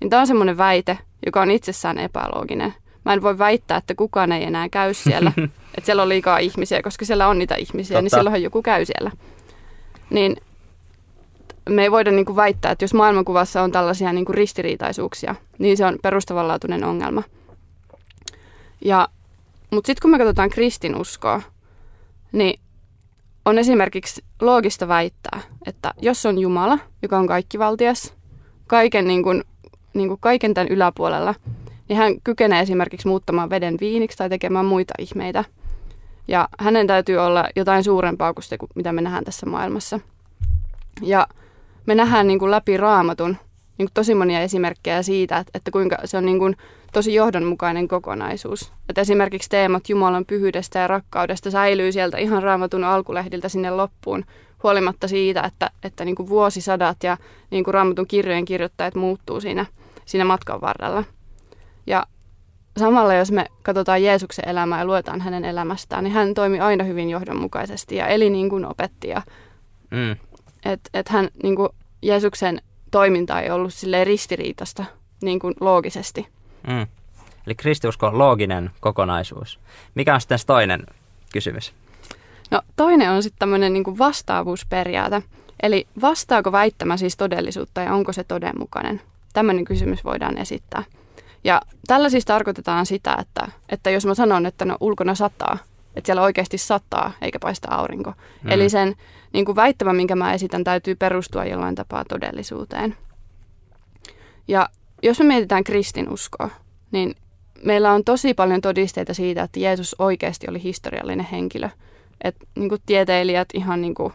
niin 0.00 0.10
tämä 0.10 0.20
on 0.20 0.26
semmoinen 0.26 0.58
väite, 0.58 0.98
joka 1.26 1.40
on 1.40 1.50
itsessään 1.50 1.98
epälooginen. 1.98 2.74
Mä 3.04 3.12
en 3.12 3.22
voi 3.22 3.38
väittää, 3.38 3.76
että 3.76 3.94
kukaan 3.94 4.32
ei 4.32 4.44
enää 4.44 4.68
käy 4.68 4.94
siellä, 4.94 5.32
että 5.76 5.86
siellä 5.86 6.02
on 6.02 6.08
liikaa 6.08 6.38
ihmisiä, 6.38 6.82
koska 6.82 7.04
siellä 7.04 7.28
on 7.28 7.38
niitä 7.38 7.54
ihmisiä, 7.54 7.78
niin 7.78 7.86
Totta. 7.86 8.02
niin 8.02 8.10
silloinhan 8.10 8.42
joku 8.42 8.62
käy 8.62 8.84
siellä. 8.84 9.10
Niin 10.10 10.36
me 11.68 11.82
ei 11.82 11.90
voida 11.90 12.10
niin 12.10 12.24
kuin 12.24 12.36
väittää, 12.36 12.72
että 12.72 12.84
jos 12.84 12.94
maailmankuvassa 12.94 13.62
on 13.62 13.72
tällaisia 13.72 14.12
niin 14.12 14.24
kuin 14.24 14.34
ristiriitaisuuksia, 14.34 15.34
niin 15.58 15.76
se 15.76 15.86
on 15.86 15.98
perustavanlaatuinen 16.02 16.84
ongelma. 16.84 17.22
Ja, 18.84 19.08
mutta 19.70 19.86
sitten 19.86 20.02
kun 20.02 20.10
me 20.10 20.18
katsotaan 20.18 20.50
kristinuskoa, 20.50 21.42
niin 22.32 22.60
on 23.44 23.58
esimerkiksi 23.58 24.24
loogista 24.40 24.88
väittää, 24.88 25.40
että 25.66 25.94
jos 26.02 26.26
on 26.26 26.38
Jumala, 26.38 26.78
joka 27.02 27.18
on 27.18 27.26
kaikkivaltias, 27.26 28.14
kaiken 28.66 29.06
niin 29.06 29.22
kuin 29.22 29.44
niin 29.98 30.08
kuin 30.08 30.20
kaiken 30.20 30.54
tämän 30.54 30.68
yläpuolella, 30.68 31.34
niin 31.88 31.96
hän 31.96 32.20
kykenee 32.24 32.60
esimerkiksi 32.60 33.08
muuttamaan 33.08 33.50
veden 33.50 33.76
viiniksi 33.80 34.18
tai 34.18 34.28
tekemään 34.28 34.66
muita 34.66 34.94
ihmeitä. 34.98 35.44
Ja 36.28 36.48
hänen 36.58 36.86
täytyy 36.86 37.16
olla 37.16 37.48
jotain 37.56 37.84
suurempaa 37.84 38.34
kuin 38.34 38.44
se, 38.44 38.56
mitä 38.74 38.92
me 38.92 39.00
nähdään 39.00 39.24
tässä 39.24 39.46
maailmassa. 39.46 40.00
Ja 41.02 41.26
me 41.86 41.94
nähdään 41.94 42.26
niin 42.26 42.38
kuin 42.38 42.50
läpi 42.50 42.76
raamatun 42.76 43.36
niin 43.78 43.88
kuin 43.88 43.94
tosi 43.94 44.14
monia 44.14 44.40
esimerkkejä 44.40 45.02
siitä, 45.02 45.44
että, 45.54 45.70
kuinka 45.70 45.96
se 46.04 46.16
on 46.16 46.26
niin 46.26 46.38
kuin 46.38 46.56
tosi 46.92 47.14
johdonmukainen 47.14 47.88
kokonaisuus. 47.88 48.72
Että 48.88 49.00
esimerkiksi 49.00 49.50
teemat 49.50 49.88
Jumalan 49.88 50.24
pyhyydestä 50.24 50.78
ja 50.78 50.86
rakkaudesta 50.86 51.50
säilyy 51.50 51.92
sieltä 51.92 52.18
ihan 52.18 52.42
raamatun 52.42 52.84
alkulehdiltä 52.84 53.48
sinne 53.48 53.70
loppuun, 53.70 54.24
huolimatta 54.62 55.08
siitä, 55.08 55.42
että, 55.42 55.70
että 55.82 56.04
niin 56.04 56.16
kuin 56.16 56.28
vuosisadat 56.28 56.96
ja 57.02 57.16
niin 57.50 57.64
kuin 57.64 57.74
raamatun 57.74 58.06
kirjojen 58.06 58.44
kirjoittajat 58.44 58.94
muuttuu 58.94 59.40
siinä– 59.40 59.66
siinä 60.08 60.24
matkan 60.24 60.60
varrella. 60.60 61.04
Ja 61.86 62.06
samalla 62.76 63.14
jos 63.14 63.32
me 63.32 63.46
katsotaan 63.62 64.02
Jeesuksen 64.02 64.48
elämää 64.48 64.78
ja 64.78 64.84
luetaan 64.84 65.20
hänen 65.20 65.44
elämästään, 65.44 66.04
niin 66.04 66.14
hän 66.14 66.34
toimi 66.34 66.60
aina 66.60 66.84
hyvin 66.84 67.10
johdonmukaisesti 67.10 67.96
ja 67.96 68.06
eli 68.06 68.30
niin 68.30 68.48
kuin 68.48 68.64
opetti. 68.64 69.08
mm. 69.90 70.16
Että 70.64 70.90
et 70.94 71.08
hän, 71.08 71.28
niin 71.42 71.56
kuin 71.56 71.68
Jeesuksen 72.02 72.62
toiminta 72.90 73.40
ei 73.40 73.50
ollut 73.50 73.74
sille 73.74 74.04
ristiriitasta 74.04 74.84
niin 75.22 75.38
kuin 75.38 75.54
loogisesti. 75.60 76.28
Mm. 76.66 76.86
Eli 77.46 77.54
kristiusko 77.54 78.06
on 78.06 78.18
looginen 78.18 78.70
kokonaisuus. 78.80 79.60
Mikä 79.94 80.14
on 80.14 80.20
sitten 80.20 80.38
toinen 80.46 80.86
kysymys? 81.32 81.74
No 82.50 82.62
toinen 82.76 83.10
on 83.10 83.22
sitten 83.22 83.38
tämmöinen 83.38 83.72
niin 83.72 83.98
vastaavuusperiaate. 83.98 85.22
Eli 85.62 85.86
vastaako 86.00 86.52
väittämä 86.52 86.96
siis 86.96 87.16
todellisuutta 87.16 87.80
ja 87.80 87.94
onko 87.94 88.12
se 88.12 88.24
todenmukainen? 88.24 89.00
Tämmöinen 89.38 89.64
kysymys 89.64 90.04
voidaan 90.04 90.38
esittää. 90.38 90.82
Ja 91.44 91.62
tällä 91.86 92.08
siis 92.08 92.24
tarkoitetaan 92.24 92.86
sitä, 92.86 93.16
että, 93.20 93.48
että 93.68 93.90
jos 93.90 94.06
mä 94.06 94.14
sanon, 94.14 94.46
että 94.46 94.64
no 94.64 94.76
ulkona 94.80 95.14
sataa, 95.14 95.58
että 95.96 96.06
siellä 96.06 96.22
oikeasti 96.22 96.58
sataa 96.58 97.12
eikä 97.20 97.38
paista 97.38 97.68
aurinko. 97.70 98.10
Mm. 98.42 98.50
Eli 98.50 98.70
sen 98.70 98.94
niin 99.32 99.44
kuin 99.44 99.56
väittämä, 99.56 99.92
minkä 99.92 100.16
mä 100.16 100.34
esitän, 100.34 100.64
täytyy 100.64 100.94
perustua 100.94 101.44
jollain 101.44 101.74
tapaa 101.74 102.04
todellisuuteen. 102.04 102.96
Ja 104.48 104.68
jos 105.02 105.18
me 105.18 105.24
mietitään 105.24 105.64
kristinuskoa, 105.64 106.50
niin 106.90 107.14
meillä 107.64 107.92
on 107.92 108.04
tosi 108.04 108.34
paljon 108.34 108.60
todisteita 108.60 109.14
siitä, 109.14 109.42
että 109.42 109.60
Jeesus 109.60 109.96
oikeasti 109.98 110.46
oli 110.50 110.62
historiallinen 110.62 111.28
henkilö. 111.32 111.68
Että 112.24 112.46
niin 112.56 112.68
kuin 112.68 112.82
tieteilijät 112.86 113.48
ihan 113.54 113.80
niin 113.80 113.94
kuin 113.94 114.12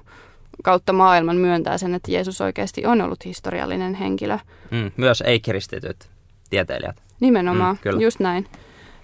kautta 0.64 0.94
maailman 0.94 1.38
myöntää 1.38 1.78
sen, 1.78 1.96
että 1.96 2.12
Jeesus 2.12 2.42
oikeasti 2.42 2.86
on 2.86 3.02
ollut 3.02 3.26
historiallinen 3.26 3.94
henkilö. 3.94 4.38
Mm, 4.72 4.92
myös 4.98 5.22
ei-kristityt 5.22 6.10
tieteilijät. 6.50 7.04
Nimenomaan, 7.20 7.76
mm, 7.76 7.80
kyllä. 7.82 8.02
just 8.02 8.20
näin. 8.20 8.48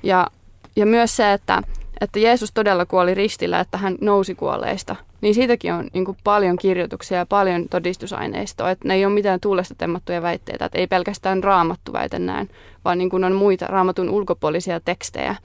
Ja, 0.04 0.28
ja 0.76 0.86
myös 0.86 1.16
se, 1.16 1.34
että, 1.34 1.62
että 2.02 2.20
Jeesus 2.20 2.52
todella 2.52 2.86
kuoli 2.86 3.14
ristillä, 3.14 3.60
että 3.60 3.78
hän 3.78 3.98
nousi 4.02 4.36
kuolleista, 4.36 4.96
niin 5.22 5.36
siitäkin 5.36 5.74
on 5.74 5.88
niin 5.94 6.06
kuin 6.06 6.18
paljon 6.24 6.58
kirjoituksia 6.58 7.18
ja 7.18 7.26
paljon 7.26 7.70
todistusaineistoa, 7.70 8.72
että 8.72 8.88
ne 8.88 8.94
ei 8.94 9.06
ole 9.06 9.14
mitään 9.14 9.40
tuulesta 9.40 9.76
temmattuja 9.78 10.22
väitteitä, 10.22 10.66
että 10.66 10.78
ei 10.78 10.88
pelkästään 10.88 11.44
raamattu 11.44 11.94
väite 11.94 12.20
näin, 12.20 12.50
vaan 12.86 12.98
niin 12.98 13.10
kuin 13.10 13.24
on 13.24 13.34
muita 13.34 13.68
raamatun 13.68 14.10
ulkopuolisia 14.10 14.80
tekstejä, 14.80 15.36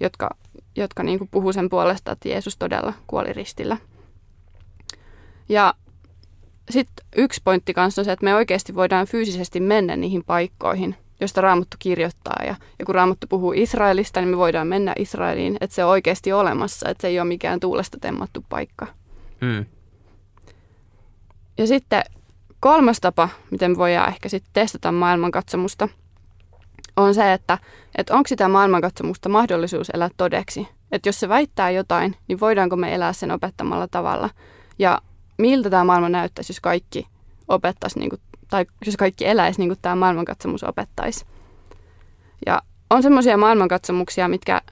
jotka, 0.00 0.30
jotka 0.76 1.02
niin 1.02 1.18
kuin 1.18 1.28
puhuu 1.30 1.52
sen 1.52 1.68
puolesta, 1.68 2.12
että 2.12 2.28
Jeesus 2.28 2.56
todella 2.56 2.92
kuoli 3.06 3.32
ristillä. 3.32 3.76
Ja 5.48 5.74
sitten 6.70 7.06
yksi 7.16 7.40
pointti 7.44 7.74
kanssa 7.74 8.00
on 8.00 8.04
se, 8.04 8.12
että 8.12 8.24
me 8.24 8.34
oikeasti 8.34 8.74
voidaan 8.74 9.06
fyysisesti 9.06 9.60
mennä 9.60 9.96
niihin 9.96 10.24
paikkoihin, 10.24 10.96
josta 11.20 11.40
Raamattu 11.40 11.76
kirjoittaa. 11.78 12.42
Ja, 12.46 12.54
ja 12.78 12.84
kun 12.86 12.94
Raamattu 12.94 13.26
puhuu 13.26 13.52
Israelista, 13.52 14.20
niin 14.20 14.28
me 14.28 14.36
voidaan 14.36 14.66
mennä 14.66 14.92
Israeliin, 14.98 15.56
että 15.60 15.74
se 15.74 15.84
on 15.84 15.90
oikeasti 15.90 16.32
olemassa, 16.32 16.88
että 16.88 17.02
se 17.02 17.08
ei 17.08 17.20
ole 17.20 17.28
mikään 17.28 17.60
tuulesta 17.60 17.98
temmattu 18.00 18.44
paikka. 18.48 18.86
Mm. 19.40 19.64
Ja 21.58 21.66
sitten 21.66 22.02
kolmas 22.60 23.00
tapa, 23.00 23.28
miten 23.50 23.70
me 23.70 23.76
voidaan 23.76 24.08
ehkä 24.08 24.28
sitten 24.28 24.50
testata 24.52 24.92
maailmankatsomusta, 24.92 25.88
on 26.96 27.14
se, 27.14 27.32
että, 27.32 27.58
että 27.98 28.14
onko 28.14 28.28
sitä 28.28 28.48
maailmankatsomusta 28.48 29.28
mahdollisuus 29.28 29.90
elää 29.94 30.10
todeksi. 30.16 30.68
Että 30.92 31.08
jos 31.08 31.20
se 31.20 31.28
väittää 31.28 31.70
jotain, 31.70 32.16
niin 32.28 32.40
voidaanko 32.40 32.76
me 32.76 32.94
elää 32.94 33.12
sen 33.12 33.30
opettamalla 33.30 33.88
tavalla. 33.88 34.30
Ja 34.78 35.02
miltä 35.38 35.70
tämä 35.70 35.84
maailma 35.84 36.08
näyttäisi, 36.08 36.50
jos 36.50 36.60
kaikki 36.60 37.06
opettaisi, 37.48 37.98
niin 37.98 38.10
kuin, 38.10 38.20
tai 38.50 38.66
jos 38.86 38.96
kaikki 38.96 39.26
eläisi 39.26 39.60
niin 39.60 39.68
kuin 39.68 39.78
tämä 39.82 39.96
maailmankatsomus 39.96 40.64
opettaisi. 40.64 41.24
Ja 42.46 42.62
on 42.90 43.02
semmoisia 43.02 43.36
maailmankatsomuksia, 43.36 44.28
mitkä, 44.28 44.62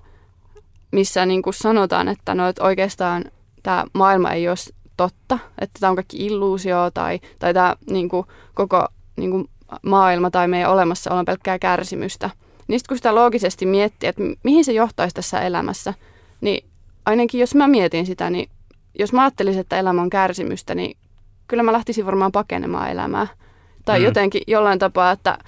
missä 0.92 1.26
niin 1.26 1.42
kuin 1.42 1.55
sanotaan, 1.55 2.09
että, 2.09 2.35
no, 2.35 2.48
että 2.48 2.64
oikeastaan 2.64 3.24
tämä 3.62 3.85
maailma 3.92 4.31
ei 4.31 4.48
ole 4.48 4.57
totta, 4.96 5.38
että 5.61 5.81
tämä 5.81 5.90
on 5.90 5.96
kaikki 5.96 6.26
illuusio 6.26 6.90
tai, 6.94 7.20
tai 7.38 7.55
tämä 7.55 7.76
niin 7.90 8.09
kuin, 8.09 8.26
koko 8.55 8.88
niin 9.16 9.31
kuin, 9.31 9.48
maailma 9.83 10.31
tai 10.31 10.48
meidän 10.48 10.70
olemassa 10.70 11.14
on 11.14 11.24
pelkkää 11.24 11.59
kärsimystä. 11.59 12.31
Niin 12.68 12.81
sitten 12.81 12.88
kun 12.88 12.96
sitä 12.96 13.14
loogisesti 13.14 13.66
miettii, 13.66 14.09
että 14.09 14.22
mihin 14.42 14.64
se 14.64 14.72
johtaisi 14.72 15.14
tässä 15.14 15.40
elämässä, 15.40 15.94
niin 16.40 16.66
ainakin 17.07 17.40
jos 17.40 17.55
mä 17.55 17.68
mietin 17.68 18.07
sitä, 18.07 18.31
niin 18.31 18.48
jos 18.98 19.12
mä 19.12 19.22
ajattelisin, 19.22 19.61
että 19.61 19.78
elämä 19.78 20.02
on 20.02 20.11
kärsimystä, 20.11 20.74
niin 20.74 20.96
kyllä 21.48 21.62
mä 21.62 21.72
lähtisin 21.72 22.06
varmaan 22.06 22.32
pakenemaan 22.32 22.90
elämää. 22.90 23.26
Tai 23.85 23.98
mm. 23.98 24.04
jotenkin 24.04 24.42
jollain 24.46 24.78
tapaa, 24.78 25.11
että 25.11 25.38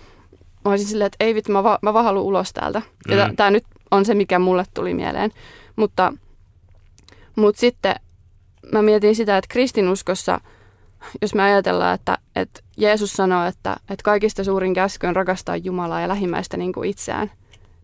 mä 0.65 0.71
olisin 0.71 0.89
silleen, 0.89 1.07
että 1.07 1.25
ei 1.25 1.35
vittu, 1.35 1.53
mä, 1.53 1.63
va- 1.63 1.79
mä 1.83 1.93
vaan 1.93 2.05
haluan 2.05 2.25
ulos 2.25 2.53
täältä. 2.53 2.83
Mm. 3.09 3.17
Ja 3.17 3.31
tämä 3.37 3.51
nyt 3.51 3.65
on 3.91 4.05
se, 4.05 4.15
mikä 4.15 4.39
mulle 4.39 4.65
tuli 4.75 4.95
mieleen. 4.95 5.31
Mutta, 5.77 6.13
mutta 7.37 7.61
sitten 7.61 7.95
mä 8.73 8.83
mietin 8.83 9.17
sitä, 9.17 9.39
että 9.39 9.53
kristinuskossa, 9.53 10.41
jos 11.23 11.35
me 11.35 11.43
ajatellaan, 11.43 11.95
että, 11.95 12.19
että 12.37 12.61
Jeesus 12.77 13.13
sanoo, 13.13 13.45
että, 13.45 13.77
että 13.81 14.05
kaikista 14.05 14.45
suurin 14.45 14.75
käsky 14.75 15.07
on 15.07 15.17
rakastaa 15.17 15.57
Jumalaa 15.57 16.01
ja 16.01 16.09
lähimmäistä 16.09 16.57
niin 16.57 16.73
kuin 16.73 16.91
itseään, 16.91 17.31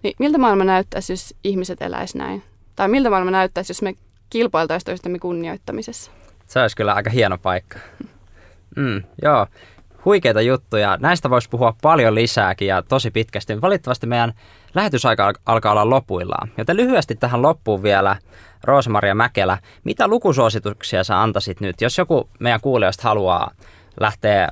niin 0.03 0.15
miltä 0.19 0.39
maailma 0.39 0.65
näyttäisi, 0.65 1.13
jos 1.13 1.35
ihmiset 1.45 1.83
eläisi 1.83 2.19
näin? 2.19 2.43
Tai 2.77 2.89
miltä 2.89 3.11
maailma 3.11 3.31
näyttäisi, 3.31 3.71
jos 3.71 3.83
me 3.83 3.95
kilpailtaisiin 4.31 4.87
toistemme 4.87 5.19
kunnioittamisessa? 5.19 6.11
Se 6.47 6.61
olisi 6.61 6.77
kyllä 6.77 6.93
aika 6.93 7.11
hieno 7.11 7.39
paikka. 7.39 7.79
Mm, 8.77 9.03
joo, 9.23 9.47
huikeita 10.05 10.41
juttuja. 10.41 10.97
Näistä 11.01 11.31
voisi 11.31 11.49
puhua 11.49 11.75
paljon 11.83 12.15
lisääkin 12.15 12.69
ja 12.69 12.83
tosi 12.83 13.11
pitkästi. 13.11 13.61
Valitettavasti 13.61 14.07
meidän 14.07 14.33
lähetysaika 14.75 15.33
alkaa 15.47 15.73
olla 15.73 15.91
lopuillaan. 15.91 16.51
Joten 16.59 16.77
lyhyesti 16.77 17.15
tähän 17.15 17.43
loppuun 17.43 17.83
vielä 17.83 18.17
Roosamaria 18.65 19.15
Mäkelä. 19.15 19.59
Mitä 19.85 20.09
lukusuosituksia 20.09 21.05
sä 21.05 21.23
antaisit 21.23 21.61
nyt, 21.61 21.81
jos 21.81 21.99
joku 21.99 22.29
meidän 22.41 22.61
kuulijoista 22.61 23.03
haluaa 23.03 23.51
lähteä 24.01 24.49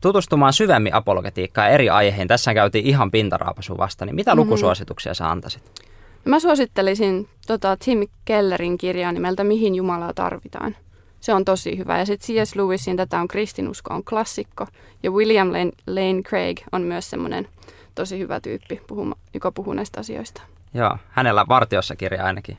tutustumaan 0.00 0.52
syvemmin 0.52 0.94
apologetiikkaan 0.94 1.70
eri 1.70 1.90
aiheihin. 1.90 2.28
Tässä 2.28 2.54
käytiin 2.54 2.86
ihan 2.86 3.10
pintaraapasu 3.10 3.78
vasta, 3.78 4.06
niin 4.06 4.14
mitä 4.16 4.30
mm-hmm. 4.30 4.40
lukusuosituksia 4.40 5.14
sä 5.14 5.30
antaisit? 5.30 5.85
Mä 6.26 6.40
suosittelisin 6.40 7.28
tota, 7.46 7.76
Tim 7.84 8.08
Kellerin 8.24 8.78
kirjaa 8.78 9.12
nimeltä 9.12 9.44
Mihin 9.44 9.74
Jumalaa 9.74 10.12
tarvitaan. 10.14 10.76
Se 11.20 11.34
on 11.34 11.44
tosi 11.44 11.78
hyvä. 11.78 11.98
Ja 11.98 12.06
sitten 12.06 12.36
C.S. 12.36 12.56
Lewisin 12.56 12.96
Tätä 12.96 13.20
on 13.20 13.28
kristinusko 13.28 13.94
on 13.94 14.04
klassikko. 14.04 14.66
Ja 15.02 15.10
William 15.10 15.52
Lane, 15.52 15.72
Lane 15.86 16.22
Craig 16.22 16.60
on 16.72 16.82
myös 16.82 17.10
semmoinen 17.10 17.48
tosi 17.94 18.18
hyvä 18.18 18.40
tyyppi, 18.40 18.80
puhuma, 18.86 19.14
joka 19.34 19.52
puhuu 19.52 19.72
näistä 19.72 20.00
asioista. 20.00 20.42
Joo, 20.74 20.98
hänellä 21.08 21.44
vartiossa 21.48 21.96
kirja 21.96 22.24
ainakin 22.24 22.58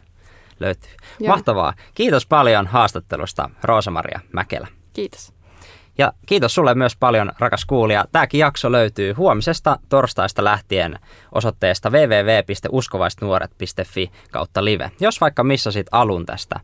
löytyy. 0.60 0.92
Joo. 1.20 1.34
Mahtavaa. 1.34 1.74
Kiitos 1.94 2.26
paljon 2.26 2.68
haastattelusta, 2.68 3.50
Roosa-Maria 3.64 4.20
Mäkelä. 4.34 4.68
Kiitos. 4.94 5.37
Ja 5.98 6.14
kiitos 6.26 6.56
sulle 6.56 6.76
myös 6.76 6.96
paljon, 6.96 7.32
rakas 7.40 7.66
kuulija. 7.66 8.06
Tämäkin 8.12 8.40
jakso 8.40 8.72
löytyy 8.72 9.14
huomisesta 9.14 9.80
torstaista 9.90 10.44
lähtien 10.44 11.00
osoitteesta 11.32 11.90
www.uskovaisnuoret.fi 11.90 14.12
kautta 14.32 14.66
live, 14.66 14.92
jos 15.00 15.22
vaikka 15.22 15.44
missasit 15.44 15.88
alun 15.92 16.26
tästä 16.26 16.60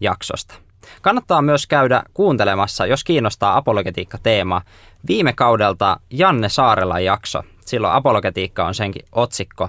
jaksosta. 0.00 0.54
Kannattaa 1.02 1.42
myös 1.42 1.66
käydä 1.66 2.02
kuuntelemassa, 2.14 2.86
jos 2.86 3.04
kiinnostaa 3.04 3.56
apologetiikka-teema, 3.56 4.62
viime 5.08 5.32
kaudelta 5.32 6.00
Janne 6.10 6.48
Saarelan 6.48 7.04
jakso. 7.04 7.42
Silloin 7.60 7.94
apologetiikka 7.94 8.66
on 8.66 8.74
senkin 8.74 9.04
otsikko, 9.12 9.68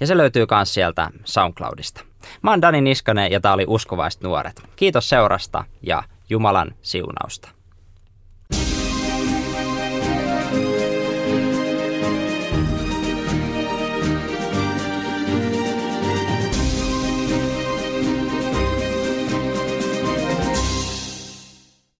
ja 0.00 0.06
se 0.06 0.16
löytyy 0.16 0.46
myös 0.50 0.74
sieltä 0.74 1.10
SoundCloudista. 1.24 2.04
Mä 2.42 2.50
oon 2.50 2.62
Dani 2.62 2.80
Niskanen 2.80 3.32
ja 3.32 3.40
tää 3.40 3.52
oli 3.52 3.64
Uskovaiset 3.68 4.22
nuoret. 4.22 4.62
Kiitos 4.76 5.08
seurasta 5.08 5.64
ja 5.82 6.02
Jumalan 6.30 6.74
siunausta. 6.82 7.55